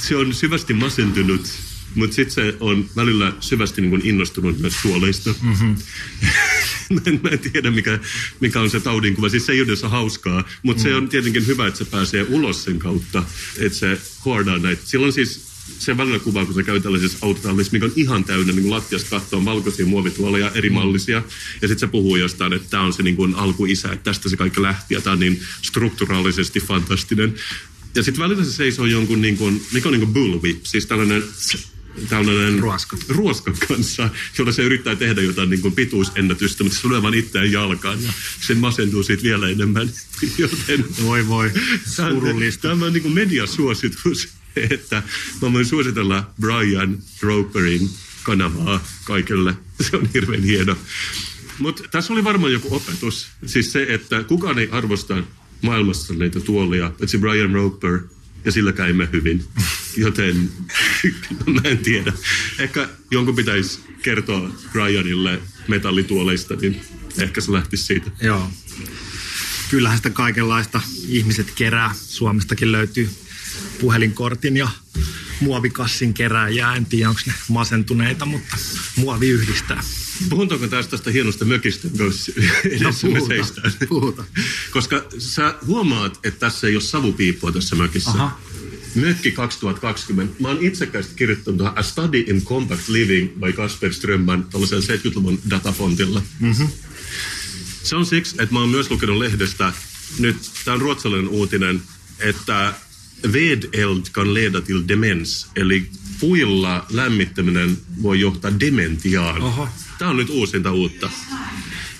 [0.01, 5.35] se on syvästi masentunut, mutta sitten se on välillä syvästi niin innostunut myös tuoleista.
[5.41, 5.75] Mm-hmm.
[6.89, 7.99] mä, en, mä en tiedä, mikä,
[8.39, 9.29] mikä on se taudinkuva.
[9.29, 10.89] Siis se ei ole hauskaa, mutta mm.
[10.89, 13.23] se on tietenkin hyvä, että se pääsee ulos sen kautta,
[13.57, 14.81] että se hoardaa näitä.
[14.85, 15.47] Silloin siis
[15.79, 19.45] se välillä kuva, kun se käy tällaisessa autotallissa, mikä on ihan täynnä niin lattiasta kattoon
[19.45, 21.23] valkoisia muovituoleja, eri mallisia.
[21.61, 24.37] Ja sitten se puhuu jostain, että tämä on se niin kuin alkuisä, että tästä se
[24.37, 27.35] kaikki lähti ja tämä on niin strukturaalisesti fantastinen.
[27.95, 31.23] Ja sitten välillä se seisoo jonkun, niin kuin, mikä on niin kuin bullwhip, siis tällainen
[32.09, 32.97] tällainen ruoska.
[33.09, 37.51] ruoska kanssa, jolla se yrittää tehdä jotain niin kuin pituusennätystä, mutta se tulee vaan itseään
[37.51, 39.89] jalkaan ja sen masentuu siitä vielä enemmän.
[40.37, 41.51] Joten, voi voi,
[41.85, 42.67] surullista.
[42.67, 45.03] Tämä on niin kuin mediasuositus, että
[45.41, 47.89] mä voin suositella Brian Roperin
[48.23, 49.57] kanavaa kaikille.
[49.81, 50.77] Se on hirveän hieno.
[51.59, 53.27] Mutta tässä oli varmaan joku opetus.
[53.45, 55.23] Siis se, että kukaan ei arvosta
[55.61, 57.99] maailmassa näitä tuolia, paitsi Brian Roper,
[58.47, 59.43] ja sillä käimme hyvin.
[59.97, 60.49] Joten
[61.55, 62.13] mä en tiedä.
[62.59, 66.81] Ehkä jonkun pitäisi kertoa Brianille metallituoleista, niin
[67.21, 68.11] ehkä se lähtisi siitä.
[68.21, 68.51] Joo.
[69.69, 71.95] Kyllähän sitä kaikenlaista ihmiset kerää.
[72.07, 73.09] Suomestakin löytyy
[73.79, 74.69] puhelinkortin ja
[75.39, 76.75] muovikassin kerääjää.
[76.75, 78.57] En tiedä, onko ne masentuneita, mutta
[78.95, 79.83] muovi yhdistää.
[80.29, 82.31] Puhutaanko tästä tästä hienosta mökistä, jos
[82.63, 83.73] edessä no, me seistään?
[83.89, 84.23] Puhuta.
[84.71, 88.09] Koska sä huomaat, että tässä ei ole savupiippua tässä mökissä.
[88.09, 88.39] Aha.
[88.95, 90.35] Mökki 2020.
[90.39, 96.21] Mä oon itsekästi kirjoittanut A Study in Compact Living by Kasper Strömman tällaisella 70-luvun datafontilla.
[96.39, 96.67] Mm-hmm.
[97.83, 99.73] Se on siksi, että mä oon myös lukenut lehdestä,
[100.19, 101.81] nyt tämä on ruotsalainen uutinen,
[102.19, 102.73] että
[103.33, 109.41] vedeld kan leda till demens, eli puilla lämmittäminen voi johtaa dementiaan.
[109.41, 109.69] Oho.
[109.97, 111.09] Tämä on nyt uusinta uutta.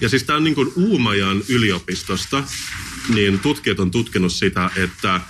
[0.02, 2.44] Ja siis tämä on niin kuin Uumajan yliopistosta,
[3.14, 5.22] niin tutkijat on tutkinut sitä, että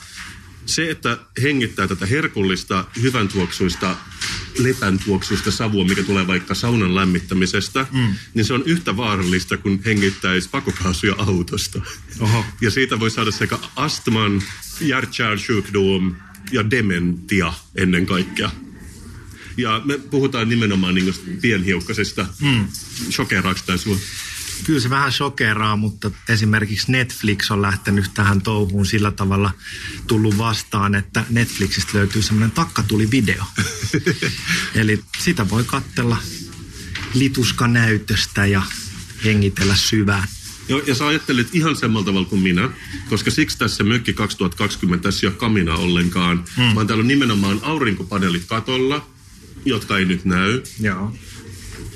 [0.65, 3.95] se, että hengittää tätä herkullista, hyvän tuoksuista,
[4.59, 8.13] lepän tuoksuista savua, mikä tulee vaikka saunan lämmittämisestä, mm.
[8.33, 11.81] niin se on yhtä vaarallista kuin hengittäisi pakokaasuja autosta.
[12.19, 12.45] Oho.
[12.61, 14.41] Ja siitä voi saada sekä astman,
[14.81, 16.15] hjärtkärlsjukdom
[16.51, 18.51] ja dementia ennen kaikkea.
[19.57, 22.27] Ja me puhutaan nimenomaan niin pienhiukkasesta.
[22.41, 22.67] Mm.
[23.11, 23.97] Shokeraako tämä sinua?
[24.63, 29.51] Kyllä se vähän shokeraa, mutta esimerkiksi Netflix on lähtenyt tähän touhuun sillä tavalla
[30.07, 33.43] tullut vastaan, että Netflixistä löytyy semmoinen takkatuli-video.
[34.81, 36.17] Eli sitä voi kattella
[37.13, 38.61] lituskanäytöstä ja
[39.23, 40.27] hengitellä syvään.
[40.69, 42.69] Joo, ja sä ajattelet ihan samalla tavalla kuin minä,
[43.09, 46.75] koska siksi tässä Mökki 2020 tässä ei ole kamina ollenkaan, hmm.
[46.75, 49.09] vaan täällä on nimenomaan aurinkopaneelit katolla,
[49.65, 50.61] jotka ei nyt näy.
[50.79, 51.13] Joo.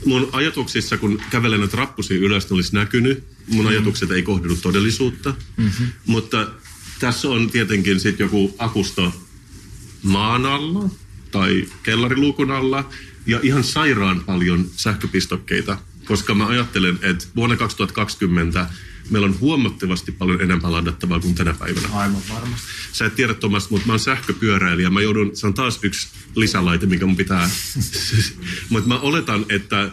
[0.06, 3.24] Mun ajatuksissa, kun kävelen näitä rappusia ylös, ne olisi näkynyt.
[3.48, 3.68] Mun hmm.
[3.68, 5.34] ajatukset ei kohdidu todellisuutta.
[5.58, 5.88] Mm-hmm.
[6.06, 6.48] Mutta
[7.00, 9.14] tässä on tietenkin sitten joku akusto
[10.04, 10.90] maan alla
[11.32, 12.90] tai kellariluukun alla
[13.26, 18.70] ja ihan sairaan paljon sähköpistokkeita– koska mä ajattelen, että vuonna 2020
[19.10, 21.88] meillä on huomattavasti paljon enemmän ladattavaa kuin tänä päivänä.
[21.92, 22.68] Aivan varmasti.
[22.92, 24.90] Sä et tiedä Thomas, mutta mä oon sähköpyöräilijä.
[24.90, 27.50] Mä joudun, se on taas yksi lisälaite, mikä mun pitää.
[28.70, 29.92] mutta mä oletan, että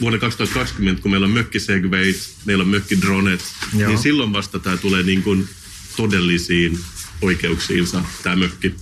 [0.00, 3.88] vuonna 2020, kun meillä on mökkisegwayt, meillä on mökkidronet, Joo.
[3.88, 5.48] niin silloin vasta tämä tulee niin kuin
[5.96, 6.78] todellisiin
[7.22, 8.74] oikeuksiinsa, tämä mökki.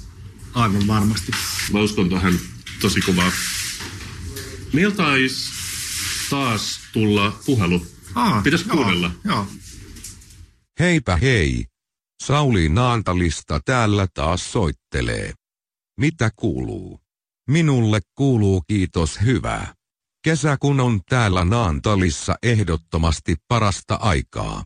[0.55, 1.33] Aivan varmasti.
[1.73, 2.39] Mä uskon tuohon
[2.81, 3.33] tosi kovaa.
[4.73, 5.56] Meillä taisi
[6.31, 7.87] taas tulla puhelu.
[8.15, 9.11] Aa, Pitäisi kuunnella.
[9.25, 9.47] Joo.
[10.81, 11.67] Heipä hei.
[12.23, 15.33] Sauli Naantalista täällä taas soittelee.
[16.01, 17.01] Mitä kuuluu?
[17.51, 19.75] Minulle kuuluu kiitos hyvää.
[20.25, 24.65] Kesä kun on täällä Naantalissa ehdottomasti parasta aikaa.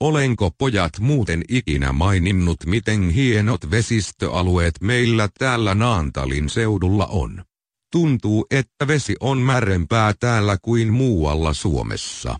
[0.00, 7.44] Olenko pojat muuten ikinä maininnut miten hienot vesistöalueet meillä täällä Naantalin seudulla on?
[7.92, 12.38] Tuntuu, että vesi on märempää täällä kuin muualla Suomessa.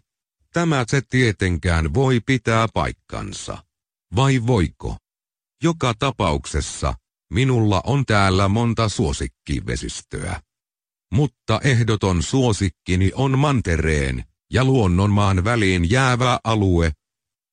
[0.53, 3.65] Tämä se tietenkään voi pitää paikkansa.
[4.17, 4.97] Vai voiko?
[5.63, 6.95] Joka tapauksessa,
[7.33, 10.41] minulla on täällä monta suosikkivesistöä.
[11.13, 16.93] Mutta ehdoton suosikkini on mantereen ja luonnonmaan väliin jäävä alue,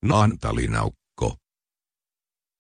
[0.06, 1.38] Naantalinaukko.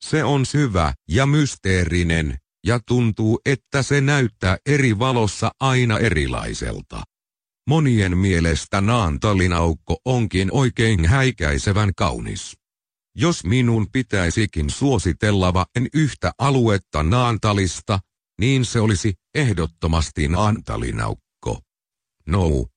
[0.02, 7.04] Se on syvä ja mysteerinen, ja tuntuu, että se näyttää eri valossa aina erilaiselta.
[7.68, 12.58] Monien mielestä Naantalinaukko onkin oikein häikäisevän kaunis.
[13.16, 18.00] Jos minun pitäisikin suositella vain yhtä aluetta Naantalista,
[18.40, 21.60] niin se olisi ehdottomasti Naantalinaukko.
[22.28, 22.68] No,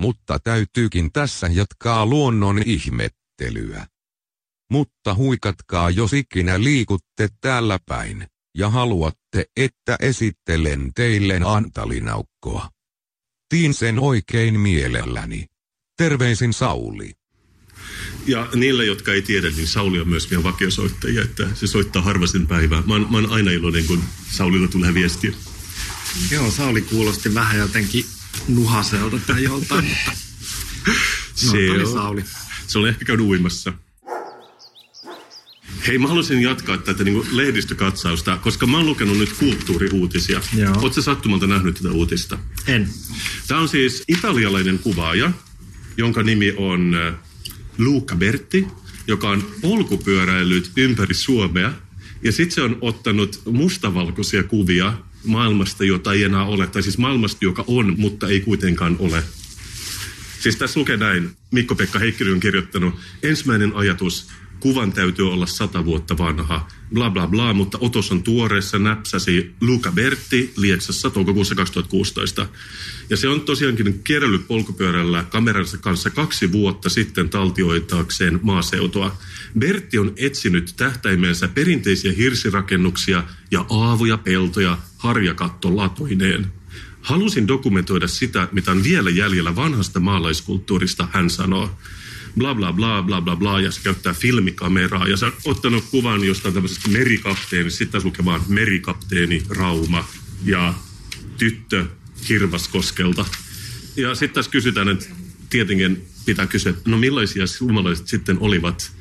[0.00, 3.86] mutta täytyykin tässä jatkaa luonnon ihmettelyä.
[4.70, 12.70] Mutta huikatkaa jos ikinä liikutte täällä päin ja haluatte, että esittelen teille Antalinaukkoa.
[13.48, 15.46] Tiin sen oikein mielelläni.
[15.96, 17.12] Terveisin Sauli.
[18.26, 22.46] Ja niille, jotka ei tiedä, niin Sauli on myös meidän vakiosoittajia, että se soittaa harvasin
[22.46, 22.82] päivää.
[22.86, 25.32] Mä oon, mä oon aina iloinen, kun Saulilta tulee viestiä.
[26.30, 28.04] Joo, Sauli kuulosti vähän jotenkin
[28.48, 30.10] nuhaselta tai joltain, mutta
[30.90, 32.24] no, se, oli Sauli.
[32.66, 33.72] Se oli ehkä käynyt uimassa.
[35.86, 40.40] Hei, mä haluaisin jatkaa tätä niin kuin lehdistökatsausta, koska mä oon lukenut nyt kulttuuriuutisia.
[40.76, 42.38] Oletko sattumalta nähnyt tätä uutista?
[42.66, 42.88] En.
[43.48, 45.30] Tämä on siis italialainen kuvaaja,
[45.96, 46.96] jonka nimi on
[47.78, 48.66] Luca Berti,
[49.06, 51.72] joka on polkupyöräillyt ympäri Suomea.
[52.22, 54.94] Ja sitten se on ottanut mustavalkoisia kuvia
[55.24, 56.66] maailmasta, jota ei enää ole.
[56.66, 59.22] Tai siis maailmasta, joka on, mutta ei kuitenkaan ole.
[60.40, 61.30] Siis tässä lukee näin.
[61.50, 62.94] Mikko-Pekka Heikkilä on kirjoittanut.
[63.22, 64.26] Ensimmäinen ajatus,
[64.64, 69.92] kuvan täytyy olla sata vuotta vanha, bla bla bla, mutta otos on tuoreessa, näpsäsi Luca
[69.92, 72.46] Berti Lieksassa toukokuussa 2016.
[73.10, 79.16] Ja se on tosiaankin kierrellyt polkupyörällä kameransa kanssa kaksi vuotta sitten taltioitaakseen maaseutua.
[79.58, 86.46] Bertti on etsinyt tähtäimeensä perinteisiä hirsirakennuksia ja aavuja peltoja harjakattolatoineen.
[87.00, 91.70] Halusin dokumentoida sitä, mitä on vielä jäljellä vanhasta maalaiskulttuurista, hän sanoo
[92.38, 96.24] bla bla bla bla bla bla ja se käyttää filmikameraa ja sä oot ottanut kuvan
[96.24, 100.08] jostain tämmöisestä merikapteenista, sitten taas lukemaan merikapteeni Rauma
[100.44, 100.74] ja
[101.38, 101.86] tyttö
[102.28, 103.24] Hirvaskoskelta.
[103.96, 105.06] Ja sitten tässä kysytään, että
[105.50, 108.92] tietenkin pitää kysyä, että no millaisia suomalaiset sitten olivat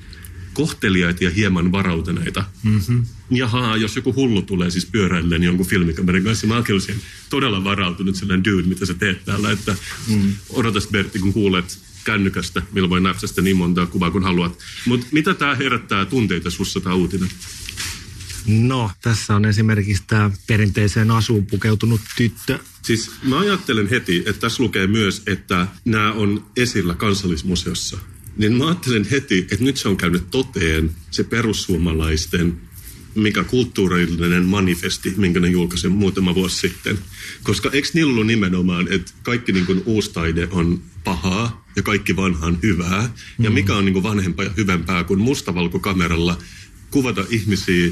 [0.54, 2.46] kohteliaita ja hieman varautuneita.
[2.64, 3.06] Mm-hmm.
[3.32, 8.44] Jaha, jos joku hullu tulee siis pyöräilleen jonkun filmikameran kanssa, mä olisin todella varautunut sellainen
[8.44, 9.76] dude, mitä sä teet täällä, että
[10.08, 10.34] mm.
[10.50, 14.60] odotas Bertti, kun kuulet kännykästä, millä voi näpsästä niin monta kuvaa kuin haluat.
[14.86, 17.30] Mutta mitä tämä herättää tunteita sussa tämä uutinen?
[18.48, 22.60] No, tässä on esimerkiksi tämä perinteiseen asuun pukeutunut tyttö.
[22.82, 27.98] Siis mä ajattelen heti, että tässä lukee myös, että nämä on esillä kansallismuseossa.
[28.38, 32.62] Niin mä ajattelen heti, että nyt se on käynyt toteen se perussuomalaisten
[33.16, 37.00] mikä kulttuurillinen manifesti, minkä ne julkaisi muutama vuosi sitten.
[37.44, 42.48] Koska eikö niillä ollut nimenomaan, että kaikki niin kuin uustaide on pahaa ja kaikki vanha
[42.48, 43.14] on hyvää.
[43.40, 43.54] Ja mm.
[43.54, 46.38] mikä on niin kuin vanhempaa ja hyvempää kuin mustavalkokameralla
[46.92, 47.92] kuvata ihmisiä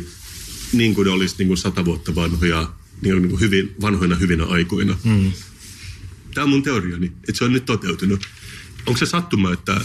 [0.73, 4.15] niin kuin ne olisi niin kuin sata vuotta vanhoja niin on niin kuin hyvin vanhoina
[4.15, 4.97] hyvinä aikoina.
[5.03, 5.31] Mm.
[6.33, 8.27] Tämä on mun teoriani, että se on nyt toteutunut.
[8.85, 9.81] Onko se sattuma, että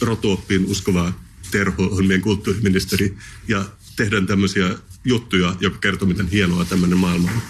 [0.00, 1.12] rotuoppiin uskova
[1.50, 3.16] Terho on meidän kulttuuriministeri
[3.48, 3.64] ja
[3.96, 7.42] tehdään tämmöisiä juttuja, joka kertoo, miten hienoa tämmöinen maailma on?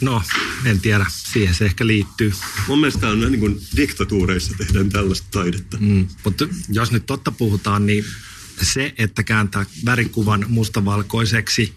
[0.00, 0.22] No,
[0.64, 1.06] en tiedä.
[1.08, 2.32] Siihen se ehkä liittyy.
[2.68, 5.76] Mun mielestä on niin kuin diktatuureissa tehdään tällaista taidetta.
[5.80, 6.08] Mm.
[6.24, 8.04] Mutta jos nyt totta puhutaan, niin
[8.62, 11.74] se, että kääntää värikuvan mustavalkoiseksi,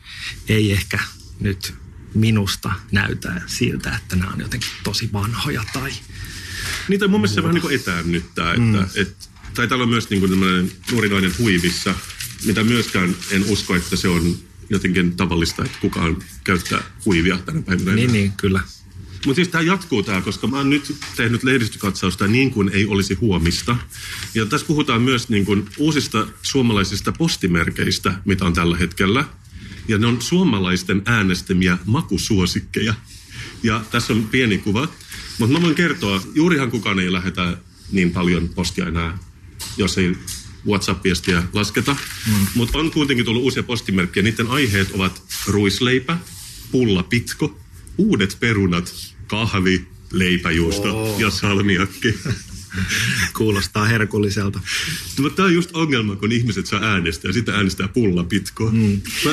[0.47, 0.99] ei ehkä
[1.39, 1.73] nyt
[2.13, 5.91] minusta näytä siltä, että nämä on jotenkin tosi vanhoja tai...
[6.87, 8.87] Niitä mun mielestä se vähän niin kuin etäännyttää, että, mm.
[8.95, 11.95] et, tai täällä on myös niin kuin tämmöinen nuori nainen huivissa,
[12.45, 14.37] mitä myöskään en usko, että se on
[14.69, 17.95] jotenkin tavallista, että kukaan käyttää huivia tänä päivänä.
[17.95, 18.61] Niin, niin, kyllä.
[19.25, 23.13] Mutta siis tämä jatkuu tämä, koska mä oon nyt tehnyt lehdistökatsausta niin kuin ei olisi
[23.13, 23.77] huomista.
[24.33, 29.25] Ja tässä puhutaan myös niin kuin uusista suomalaisista postimerkeistä, mitä on tällä hetkellä.
[29.87, 32.93] Ja ne on suomalaisten äänestämiä makusuosikkeja.
[33.63, 34.87] Ja tässä on pieni kuva.
[35.37, 37.57] Mutta mä voin kertoa, juurihan kukaan ei lähetä
[37.91, 39.17] niin paljon postia enää,
[39.77, 40.17] jos ei
[40.67, 41.95] WhatsApp-viestiä lasketa.
[42.27, 42.47] Mm.
[42.55, 44.23] Mutta on kuitenkin tullut uusia postimerkkejä.
[44.23, 46.17] Niiden aiheet ovat ruisleipä,
[46.71, 47.59] pulla pitko,
[47.97, 48.95] uudet perunat,
[49.27, 51.19] kahvi, leipäjuusto oh.
[51.19, 52.19] ja salmiakki.
[53.37, 54.59] Kuulostaa herkulliselta.
[55.19, 58.71] Mutta tämä on just ongelma, kun ihmiset saa äänestää ja sitten äänestää pulla pitkoa.
[58.71, 59.01] Mm.
[59.25, 59.31] Mä...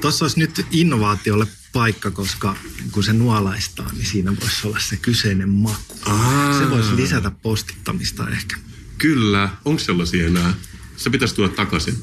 [0.00, 2.56] Tuossa olisi nyt innovaatiolle paikka, koska
[2.92, 5.98] kun se nuolaistaa, niin siinä voisi olla se kyseinen maku.
[6.04, 6.58] Aa.
[6.58, 8.56] Se voisi lisätä postittamista ehkä.
[8.98, 9.48] Kyllä.
[9.64, 10.54] Onko sellaisia enää?
[10.96, 11.94] Se pitäisi tuoda takaisin.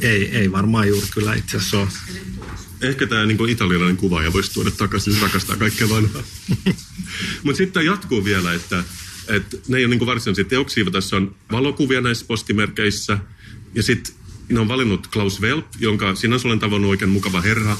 [0.00, 1.88] Ei, ei varmaan juuri kyllä itse asiassa ole.
[2.80, 6.22] Ehkä tämä niin italialainen kuvaaja voisi tuoda takaisin, se rakastaa kaikkea vanhaa.
[7.42, 8.84] Mutta sitten jatkuu vielä, että,
[9.28, 13.18] että ne ei ole niin varsinaisia teoksia, tässä on valokuvia näissä postimerkeissä.
[13.74, 14.14] Ja sitten
[14.48, 17.76] ne on valinnut Klaus Welp, jonka sinänsä olen tavannut oikein mukava herra.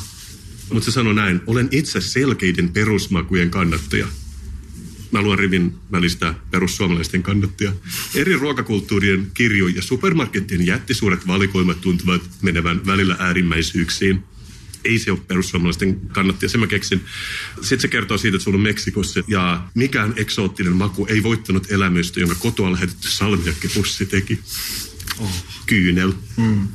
[0.72, 4.06] Mutta se sanoi näin, olen itse selkeiden perusmakujen kannattaja.
[5.10, 7.72] Mä luen rivin välistä perussuomalaisten kannattia.
[8.14, 14.22] Eri ruokakulttuurien kirjo ja supermarkettien jättisuuret valikoimat tuntuvat menevän välillä äärimmäisyyksiin–
[14.86, 17.04] ei se ole perussuomalaisten kannattia, sen mä keksin.
[17.56, 22.20] Sitten se kertoo siitä, että se on Meksikossa ja mikään eksoottinen maku ei voittanut elämystä,
[22.20, 24.38] jonka kotoa lähetetty salmiakkipussi teki.
[25.18, 25.44] Oh.
[25.66, 26.12] Kyynel.
[26.36, 26.68] Mm.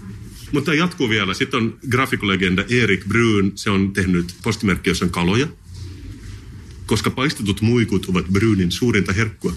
[0.51, 1.33] Mutta jatkuu vielä.
[1.33, 3.51] Sitten on grafikolegenda Erik Brun.
[3.55, 5.47] Se on tehnyt postimerkki, jossa on kaloja.
[6.91, 9.53] Koska paistetut muikut ovat Brunin suurinta herkkua.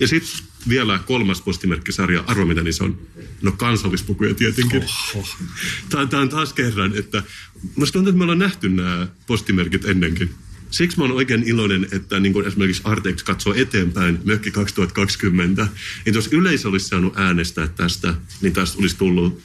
[0.00, 2.98] Ja sitten vielä kolmas postimerkkisarja, arvo mitä niissä on?
[3.42, 4.82] No kansallispukuja tietenkin.
[5.14, 5.26] Oho.
[5.88, 7.22] Tämä, tämä on taas kerran, että
[7.76, 10.30] musta tuntuu, että me ollaan nähty nämä postimerkit ennenkin.
[10.70, 15.68] Siksi mä oon oikein iloinen, että niin kuin esimerkiksi Artex katsoo eteenpäin Mökki 2020.
[16.04, 19.42] Niin jos yleisö olisi saanut äänestää tästä, niin tästä olisi tullut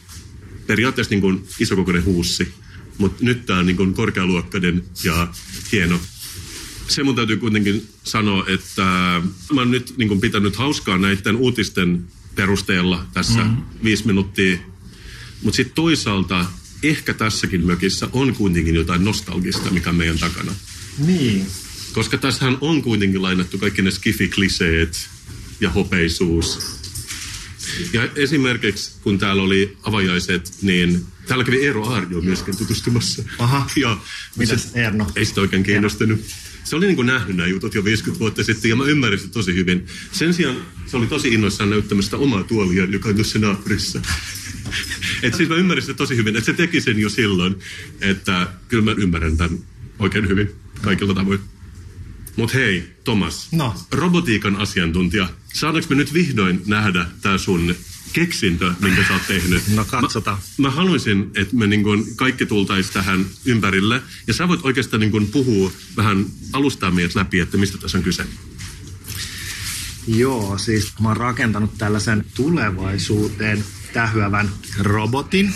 [0.67, 2.53] periaatteessa niin kuin isokokoinen huussi.
[2.97, 5.27] Mutta nyt tämä on niin kuin korkealuokkainen ja
[5.71, 5.99] hieno
[6.88, 8.82] se mun täytyy kuitenkin sanoa, että
[9.54, 13.58] mä oon nyt niin pitänyt hauskaa näiden uutisten perusteella tässä mm.
[13.84, 14.58] viisi minuuttia.
[15.41, 16.45] Mutta sitten toisaalta
[16.84, 20.52] ehkä tässäkin mökissä on kuitenkin jotain nostalgista, mikä on meidän takana.
[20.98, 21.48] Niin.
[21.93, 25.10] Koska tässähän on kuitenkin lainattu kaikki ne skifi-kliseet
[25.60, 26.60] ja hopeisuus.
[27.93, 33.24] Ja esimerkiksi kun täällä oli avajaiset, niin täällä kävi Eero Arjo myöskin tutustumassa.
[33.39, 33.69] Aha.
[33.76, 33.98] Ja
[34.38, 35.12] Mitäs Erno?
[35.15, 36.19] Ei sitä oikein kiinnostunut.
[36.19, 39.19] Erno se oli niin kuin nähnyt nämä jutut jo 50 vuotta sitten ja mä ymmärrin
[39.19, 39.86] sitä tosi hyvin.
[40.12, 44.01] Sen sijaan se oli tosi innoissaan näyttämästä omaa tuolia, joka on tuossa naapurissa.
[45.23, 47.56] Et siis mä ymmärrin sitä tosi hyvin, että se teki sen jo silloin,
[48.01, 49.60] että kyllä mä ymmärrän tämän
[49.99, 50.51] oikein hyvin
[50.82, 51.39] kaikilla tavoin.
[52.36, 53.76] Mutta hei, Thomas, no.
[53.91, 57.76] robotiikan asiantuntija, saadaanko me nyt vihdoin nähdä tämä sun
[58.13, 59.63] keksintö, minkä sä oot tehnyt.
[59.67, 60.38] No katsotaan.
[60.38, 64.02] Mä, mä haluaisin, että me niin kun kaikki tultaisiin tähän ympärille.
[64.28, 68.04] Ja sä voit oikeastaan niin kun puhua vähän alustaa meidät läpi, että mistä tässä on
[68.04, 68.26] kyse.
[70.08, 75.54] Joo, siis mä oon rakentanut tällaisen tulevaisuuteen tähyävän robotin.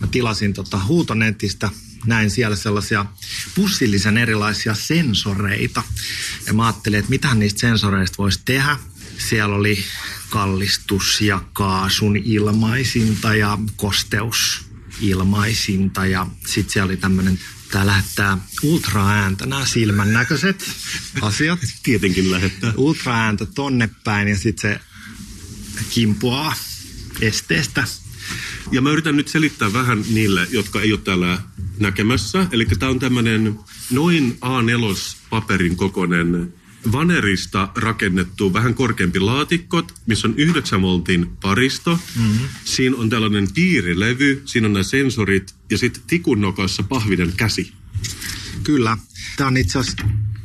[0.00, 1.70] Mä tilasin tota huutonetistä
[2.06, 3.06] näin siellä sellaisia
[3.54, 5.82] pussillisen erilaisia sensoreita.
[6.46, 8.76] Ja mä ajattelin, että mitä niistä sensoreista voisi tehdä.
[9.28, 9.84] Siellä oli
[10.30, 14.64] kallistus ja kaasun ilmaisinta ja kosteus
[15.00, 17.38] ilmaisinta ja sitten siellä oli tämmöinen
[17.70, 20.70] Tämä lähettää ultraääntä, nämä silmän näköiset
[21.20, 21.60] asiat.
[21.82, 22.72] Tietenkin lähettää.
[22.76, 24.80] Ultraääntä tonne päin ja sitten se
[25.90, 26.54] kimpuaa
[27.20, 27.84] esteestä.
[28.72, 31.38] Ja mä yritän nyt selittää vähän niille, jotka ei ole täällä
[31.78, 32.46] näkemässä.
[32.52, 33.58] Eli tämä on tämmöinen
[33.90, 36.54] noin A4-paperin kokoinen
[36.92, 42.00] vanerista rakennettu vähän korkeampi laatikko, missä on 9 voltin paristo.
[42.16, 42.48] Mm-hmm.
[42.64, 47.72] Siinä on tällainen piirilevy, siinä on nämä sensorit ja sitten tikun nokassa pahvinen käsi.
[48.62, 48.98] Kyllä.
[49.36, 50.04] Tämä on itse asiassa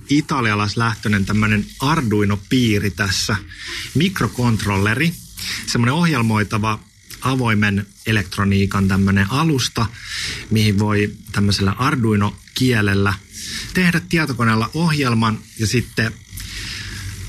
[0.10, 3.36] italialaislähtöinen tämmöinen Arduino-piiri tässä.
[3.96, 5.14] Mikrokontrolleri,
[5.66, 6.80] semmoinen ohjelmoitava
[7.24, 9.86] avoimen elektroniikan tämmöinen alusta,
[10.52, 13.14] mihin voi tämmöisellä Arduino-kielellä
[13.74, 16.14] tehdä tietokoneella ohjelman ja sitten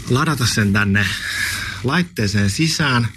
[0.08, 1.06] ladata sen tänne
[1.84, 3.08] laitteeseen sisään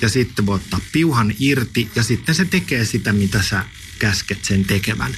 [0.00, 3.64] ja sitten voi ottaa piuhan irti ja sitten se tekee sitä, mitä sä
[3.98, 5.16] käsket sen tekevän.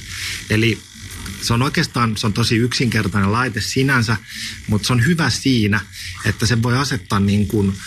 [0.49, 0.79] Eli
[1.41, 4.17] se on oikeastaan se on tosi yksinkertainen laite sinänsä,
[4.67, 5.79] mutta se on hyvä siinä,
[6.25, 7.77] että se voi asettaa niin kuin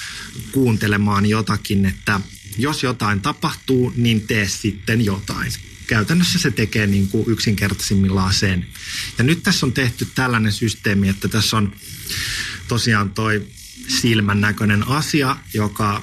[0.52, 2.20] kuuntelemaan jotakin, että
[2.58, 5.52] jos jotain tapahtuu, niin tee sitten jotain.
[5.86, 8.66] Käytännössä se tekee niin kuin yksinkertaisimmillaan sen.
[9.18, 11.72] Ja nyt tässä on tehty tällainen systeemi, että tässä on
[12.68, 13.46] tosiaan toi
[13.88, 16.02] silmän näköinen asia, joka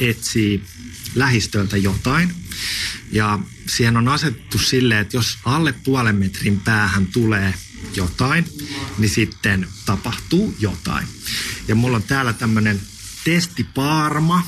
[0.00, 0.62] etsii
[1.14, 2.34] lähistöltä jotain.
[3.12, 7.54] Ja siihen on asetettu silleen, että jos alle puolen metrin päähän tulee
[7.94, 8.44] jotain,
[8.98, 11.06] niin sitten tapahtuu jotain.
[11.68, 12.80] Ja mulla on täällä tämmöinen
[13.26, 14.46] testipaarma.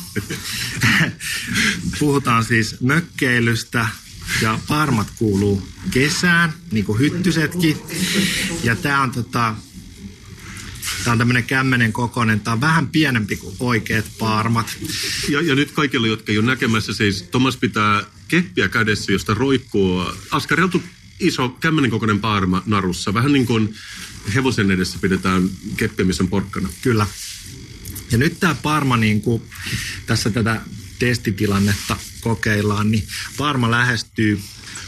[1.99, 3.89] Puhutaan siis mökkeilystä
[4.43, 7.77] ja parmat kuuluu kesään, niin kuin hyttysetkin.
[8.65, 9.55] Ja tämä on tota,
[11.05, 12.41] Tämä on tämmöinen kämmenen kokoinen.
[12.41, 14.79] Tämä on vähän pienempi kuin oikeat paarmat.
[15.29, 20.05] Ja, ja nyt kaikille, jotka ei ole näkemässä, siis Thomas pitää keppiä kädessä, josta roikkuu
[20.31, 20.83] askareltu
[21.21, 23.15] iso kämmenen kokoinen paarma narussa.
[23.15, 23.75] Vähän niin kuin
[24.35, 26.69] hevosen edessä pidetään keppiä, missä on porkkana.
[26.83, 27.07] Kyllä.
[28.11, 29.43] Ja nyt tämä Parma, niin kuin
[30.07, 30.61] tässä tätä
[30.99, 34.41] testitilannetta kokeillaan, niin Parma lähestyy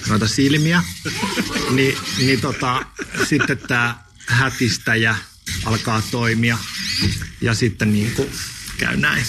[0.09, 0.83] noita silmiä,
[1.77, 2.87] niin, niin tota,
[3.29, 5.16] sitten tämä hätistäjä
[5.64, 6.59] alkaa toimia
[7.41, 8.31] ja sitten niin kuin
[8.79, 9.25] käy näin.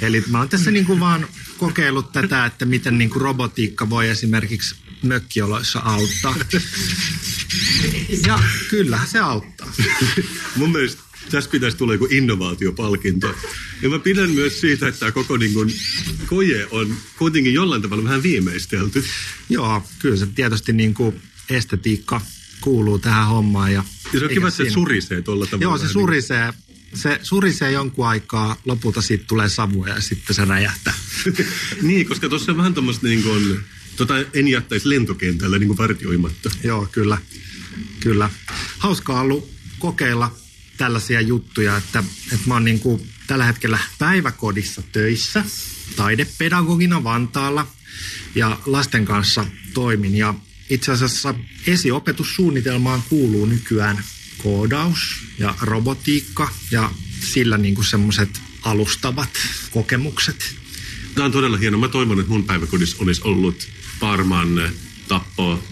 [0.00, 4.08] Eli mä oon tässä niin kuin vaan kokeillut tätä, että miten niin kuin robotiikka voi
[4.08, 6.36] esimerkiksi mökkioloissa auttaa.
[8.26, 9.72] Ja kyllä se auttaa.
[10.56, 13.34] Mun mielestä tässä pitäisi tulla joku innovaatiopalkinto.
[13.82, 15.74] Ja mä pidän myös siitä, että tämä koko niin kuin,
[16.26, 19.04] koje on kuitenkin jollain tavalla vähän viimeistelty.
[19.48, 22.20] Joo, kyllä se tietysti niin kuin estetiikka
[22.60, 23.72] kuuluu tähän hommaan.
[23.72, 25.62] Ja, ja se on kiva, että se surisee tuolla tavalla.
[25.62, 26.52] Joo, se surisee.
[26.94, 30.94] Se surisee jonkun aikaa, lopulta siitä tulee savua ja sitten se räjähtää.
[31.82, 33.60] niin, koska tuossa on vähän tuommoista niin kuin,
[33.96, 36.50] tota en jättäisi lentokentällä niin kuin vartioimatta.
[36.64, 37.18] Joo, kyllä.
[38.00, 38.30] Kyllä.
[38.78, 40.36] Hauskaa ollut kokeilla
[40.76, 45.44] tällaisia juttuja, että, että mä oon niin kuin tällä hetkellä päiväkodissa töissä,
[45.96, 47.66] taidepedagogina Vantaalla
[48.34, 50.16] ja lasten kanssa toimin.
[50.16, 50.34] Ja
[50.70, 51.34] itse asiassa
[51.66, 54.04] esiopetussuunnitelmaan kuuluu nykyään
[54.42, 54.98] koodaus
[55.38, 59.30] ja robotiikka ja sillä niin kuin semmoiset alustavat
[59.70, 60.56] kokemukset.
[61.14, 61.80] Tämä on todella hienoa.
[61.80, 63.68] Mä toivon, että mun päiväkodissa olisi ollut
[64.00, 64.70] Parman
[65.08, 65.62] tappoa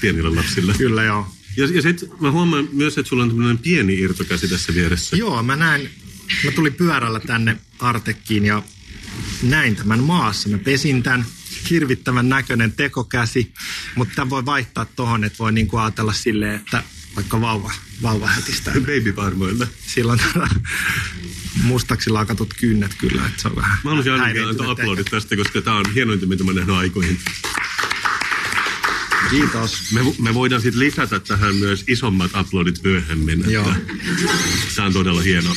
[0.00, 0.74] pienille lapsille.
[0.78, 1.28] Kyllä joo.
[1.56, 5.16] Ja, ja sitten mä huomaan myös, että sulla on tämmöinen pieni irtokäsi tässä vieressä.
[5.16, 5.90] Joo, mä näin,
[6.44, 8.62] mä tulin pyörällä tänne Artekkiin ja
[9.42, 10.48] näin tämän maassa.
[10.48, 11.26] Mä pesin tämän
[11.70, 13.52] hirvittävän näköinen tekokäsi,
[13.94, 16.82] mutta tämä voi vaihtaa tohon, että voi niinku ajatella silleen, että
[17.16, 17.72] vaikka vauva,
[18.02, 18.72] vauva hätistä.
[18.86, 19.66] Babyparmoilla.
[19.86, 20.20] Silloin
[21.62, 25.62] mustaksi laakatut kynnet kyllä, että se on vähän Mä haluaisin ainakin antaa aplodit tästä, koska
[25.62, 27.18] tämä on hienointa, mitä mä nähnyt aikoihin.
[29.30, 29.92] Kiitos.
[29.92, 33.50] Me, me voidaan sitten lisätä tähän myös isommat uploadit myöhemmin.
[33.50, 33.74] Joo.
[34.76, 35.56] Tämä on todella hieno.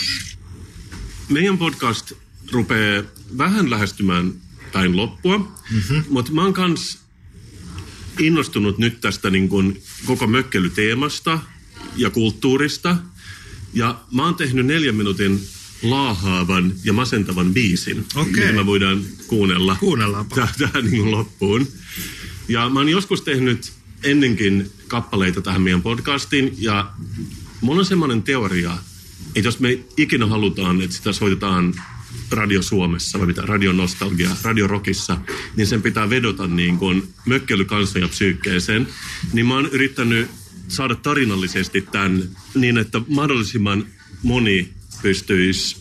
[1.29, 2.11] Meidän podcast
[2.51, 3.03] rupeaa
[3.37, 4.33] vähän lähestymään
[4.71, 5.37] päin loppua,
[5.71, 6.03] mm-hmm.
[6.09, 6.99] mutta mä oon kans
[8.19, 11.39] innostunut nyt tästä niin kun koko mökkelyteemasta
[11.95, 12.97] ja kulttuurista.
[13.73, 15.47] Ja mä oon tehnyt neljän minuutin
[15.81, 18.31] laahaavan ja masentavan biisin, okay.
[18.31, 20.47] mitä me voidaan kuunnella Kuunnellaanpa.
[20.57, 21.67] tähän niin loppuun.
[22.47, 23.73] Ja mä oon joskus tehnyt
[24.03, 26.91] ennenkin kappaleita tähän meidän podcastiin ja
[27.61, 28.77] mulla on semmoinen teoria,
[29.35, 31.73] että jos me ikinä halutaan, että sitä soitetaan
[32.31, 35.17] Radio Suomessa vai mitä, Radio Nostalgia, Radio Rockissa,
[35.55, 38.87] niin sen pitää vedota niin kuin mökkelykansan ja psyykkeeseen.
[39.33, 40.29] Niin mä oon yrittänyt
[40.67, 43.85] saada tarinallisesti tämän niin, että mahdollisimman
[44.23, 45.77] moni pystyisi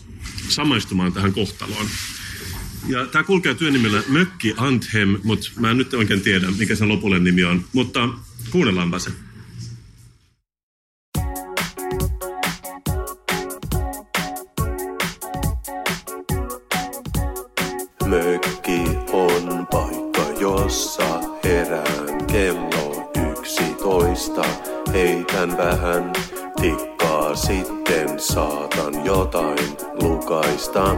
[0.49, 1.85] samaistumaan tähän kohtaloon.
[2.87, 7.23] Ja tämä kulkee työnimellä Mökki Anthem, mutta mä en nyt oikein tiedä, mikä sen lopullinen
[7.23, 7.65] nimi on.
[7.73, 8.09] Mutta
[8.51, 9.11] kuunnellaanpa se.
[18.05, 18.81] Mökki
[19.11, 24.45] on paikka, jossa herään kello yksitoista.
[24.93, 26.13] Heitän vähän
[26.61, 30.95] tikkaa sitten saatan jotain lukaista.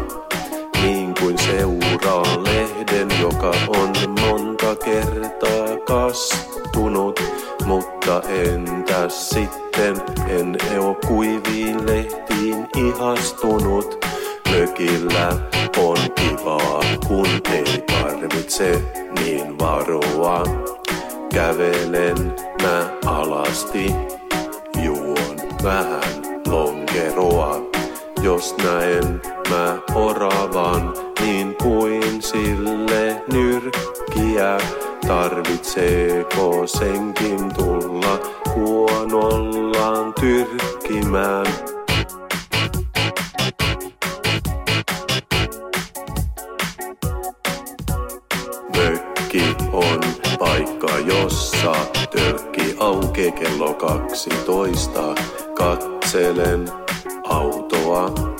[57.97, 58.37] Autoa.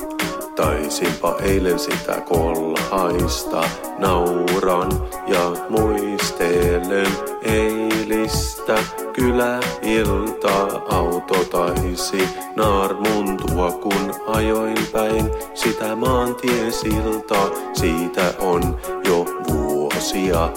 [0.56, 3.64] Taisinpa eilen sitä kolhaista.
[4.00, 4.92] Nauran
[5.28, 7.08] ja muistelen
[7.42, 8.78] eilistä.
[9.14, 17.50] Kyläilta auto taisi naarmuntua, kun ajoin päin sitä maantiesiltaa.
[17.74, 20.50] Siitä on jo vuosia,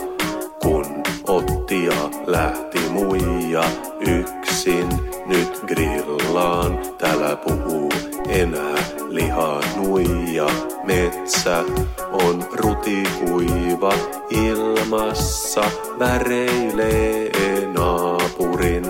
[0.63, 0.87] kun
[1.29, 3.65] otti ja lähti muija
[4.01, 4.89] yksin.
[5.27, 7.91] Nyt grillaan, täällä puhuu
[8.29, 10.47] enää liha nuija.
[10.85, 11.65] Metsä
[12.13, 13.93] on rutikuiva,
[14.31, 15.65] ilmassa
[15.99, 17.31] väreilee
[17.79, 18.85] naapurin.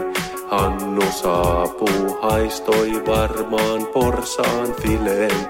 [0.49, 5.49] Hannu saapuu, haistoi varmaan porsaan fileen.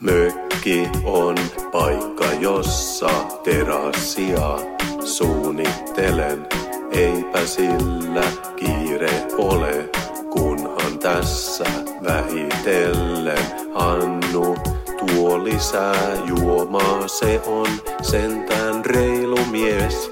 [0.00, 1.36] Mökki on
[1.72, 3.10] paikka, jossa
[3.44, 4.58] terassia
[5.04, 6.46] suunnittelen.
[6.90, 8.24] Eipä sillä
[8.56, 9.90] kiire ole,
[10.30, 11.64] kunhan tässä
[12.04, 13.44] vähitellen.
[13.74, 14.56] Hannu
[14.98, 17.66] tuo lisää juomaa, se on
[18.02, 20.10] sentään reilu mies.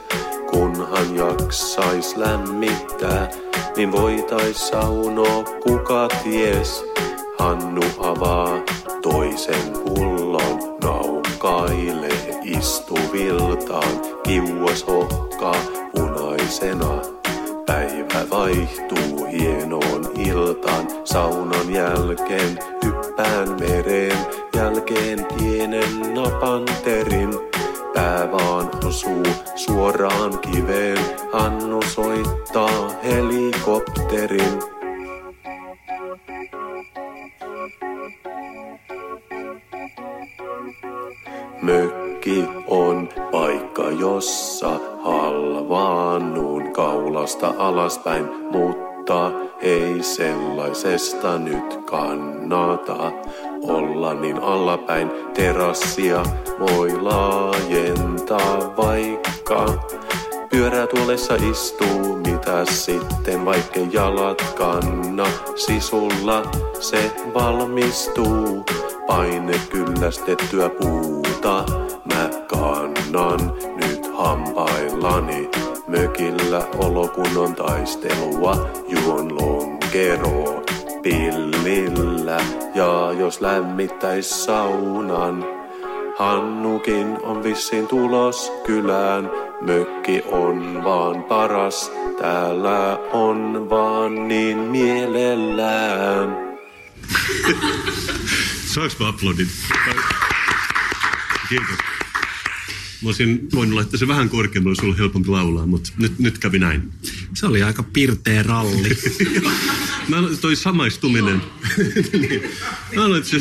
[0.50, 3.28] Kunhan jaksais lämmittää,
[3.76, 6.84] niin voitais saunoa kuka ties.
[7.38, 8.58] Hannu avaa
[9.02, 10.58] toisen pullon,
[11.48, 15.54] naukailee istuviltaan, kiuas hokkaa
[15.92, 17.02] punaisena.
[17.66, 24.18] Päivä vaihtuu hienoon iltaan, saunan jälkeen hyppään mereen,
[24.56, 27.30] jälkeen pienen napanterin.
[27.94, 29.26] Pää vaan osuu
[29.56, 30.98] suoraan kiveen,
[31.32, 34.77] Hannu soittaa helikopterin.
[41.68, 44.70] Mökki on paikka, jossa
[45.02, 53.12] halvaannun kaulasta alaspäin, mutta ei sellaisesta nyt kannata
[53.62, 55.10] olla niin allapäin.
[55.34, 56.22] Terassia
[56.58, 59.66] voi laajentaa vaikka.
[60.50, 65.26] Pyörätuolessa istuu, mitä sitten, vaikka jalat kanna.
[65.54, 66.42] Sisulla
[66.80, 68.64] se valmistuu,
[69.06, 70.68] paine kyllästettyä
[71.42, 71.64] puuta.
[72.14, 75.50] Mä kannan nyt hampaillani,
[75.88, 80.62] mökillä olo kun on taistelua, juon lonkeroa
[81.02, 82.40] pillillä.
[82.74, 85.44] Ja jos lämmittäis saunan,
[86.16, 89.30] Hannukin on vissiin tulos kylään.
[89.60, 96.58] Mökki on vaan paras, täällä on vaan niin mielellään.
[98.74, 99.48] Saanko mä aplodit?
[101.48, 101.78] Kiitos.
[103.02, 106.58] Mä olisin voinut laittaa se vähän korkeammalle, olisi ollut helpompi laulaa, mutta nyt, nyt kävi
[106.58, 106.92] näin.
[107.34, 108.98] Se oli aika pirteä ralli.
[110.08, 111.42] Mä toi samaistuminen,
[112.12, 112.42] niin.
[112.96, 113.40] Mä että se,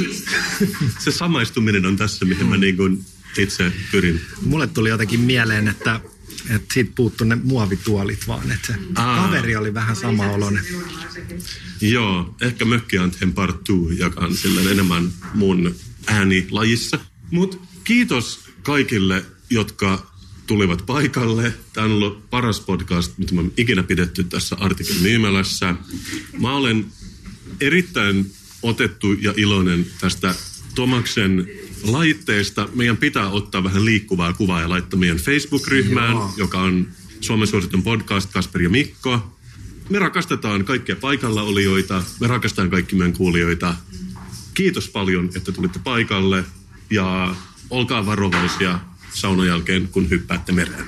[1.00, 3.06] se samaistuminen on tässä, mihin mä niin kuin
[3.38, 4.22] itse pyrin.
[4.42, 6.02] Mulle tuli jotenkin mieleen, että,
[6.50, 9.24] että siitä puuttu ne muovituolit vaan, että se Aa.
[9.24, 10.66] kaveri oli vähän sama oloinen.
[11.82, 15.76] Joo, ehkä Mökkianten part 2, joka on silleen enemmän mun
[16.08, 17.00] äänilajissa.
[17.32, 20.12] Mut kiitos kaikille, jotka
[20.48, 21.54] tulivat paikalle.
[21.74, 25.76] Tämä on ollut paras podcast, mitä oon ikinä pidetty tässä Artikel Myymälässä.
[26.40, 26.86] Mä olen
[27.62, 28.32] erittäin
[28.64, 30.36] otettu ja iloinen tästä
[30.76, 31.48] Tomaksen
[31.84, 32.70] laitteesta.
[32.76, 36.34] Meidän pitää ottaa vähän liikkuvaa kuvaa ja laittaa meidän Facebook-ryhmään, Joo.
[36.38, 36.88] joka on
[37.22, 39.38] Suomen suositun podcast Kasper ja Mikko.
[39.90, 43.76] Me rakastetaan kaikkia paikalla olijoita, me rakastetaan kaikki meidän kuulijoita.
[44.54, 46.44] Kiitos paljon, että tulitte paikalle
[46.90, 47.36] ja
[47.70, 48.80] olkaa varovaisia
[49.14, 50.86] saunan jälkeen, kun hyppäätte mereen.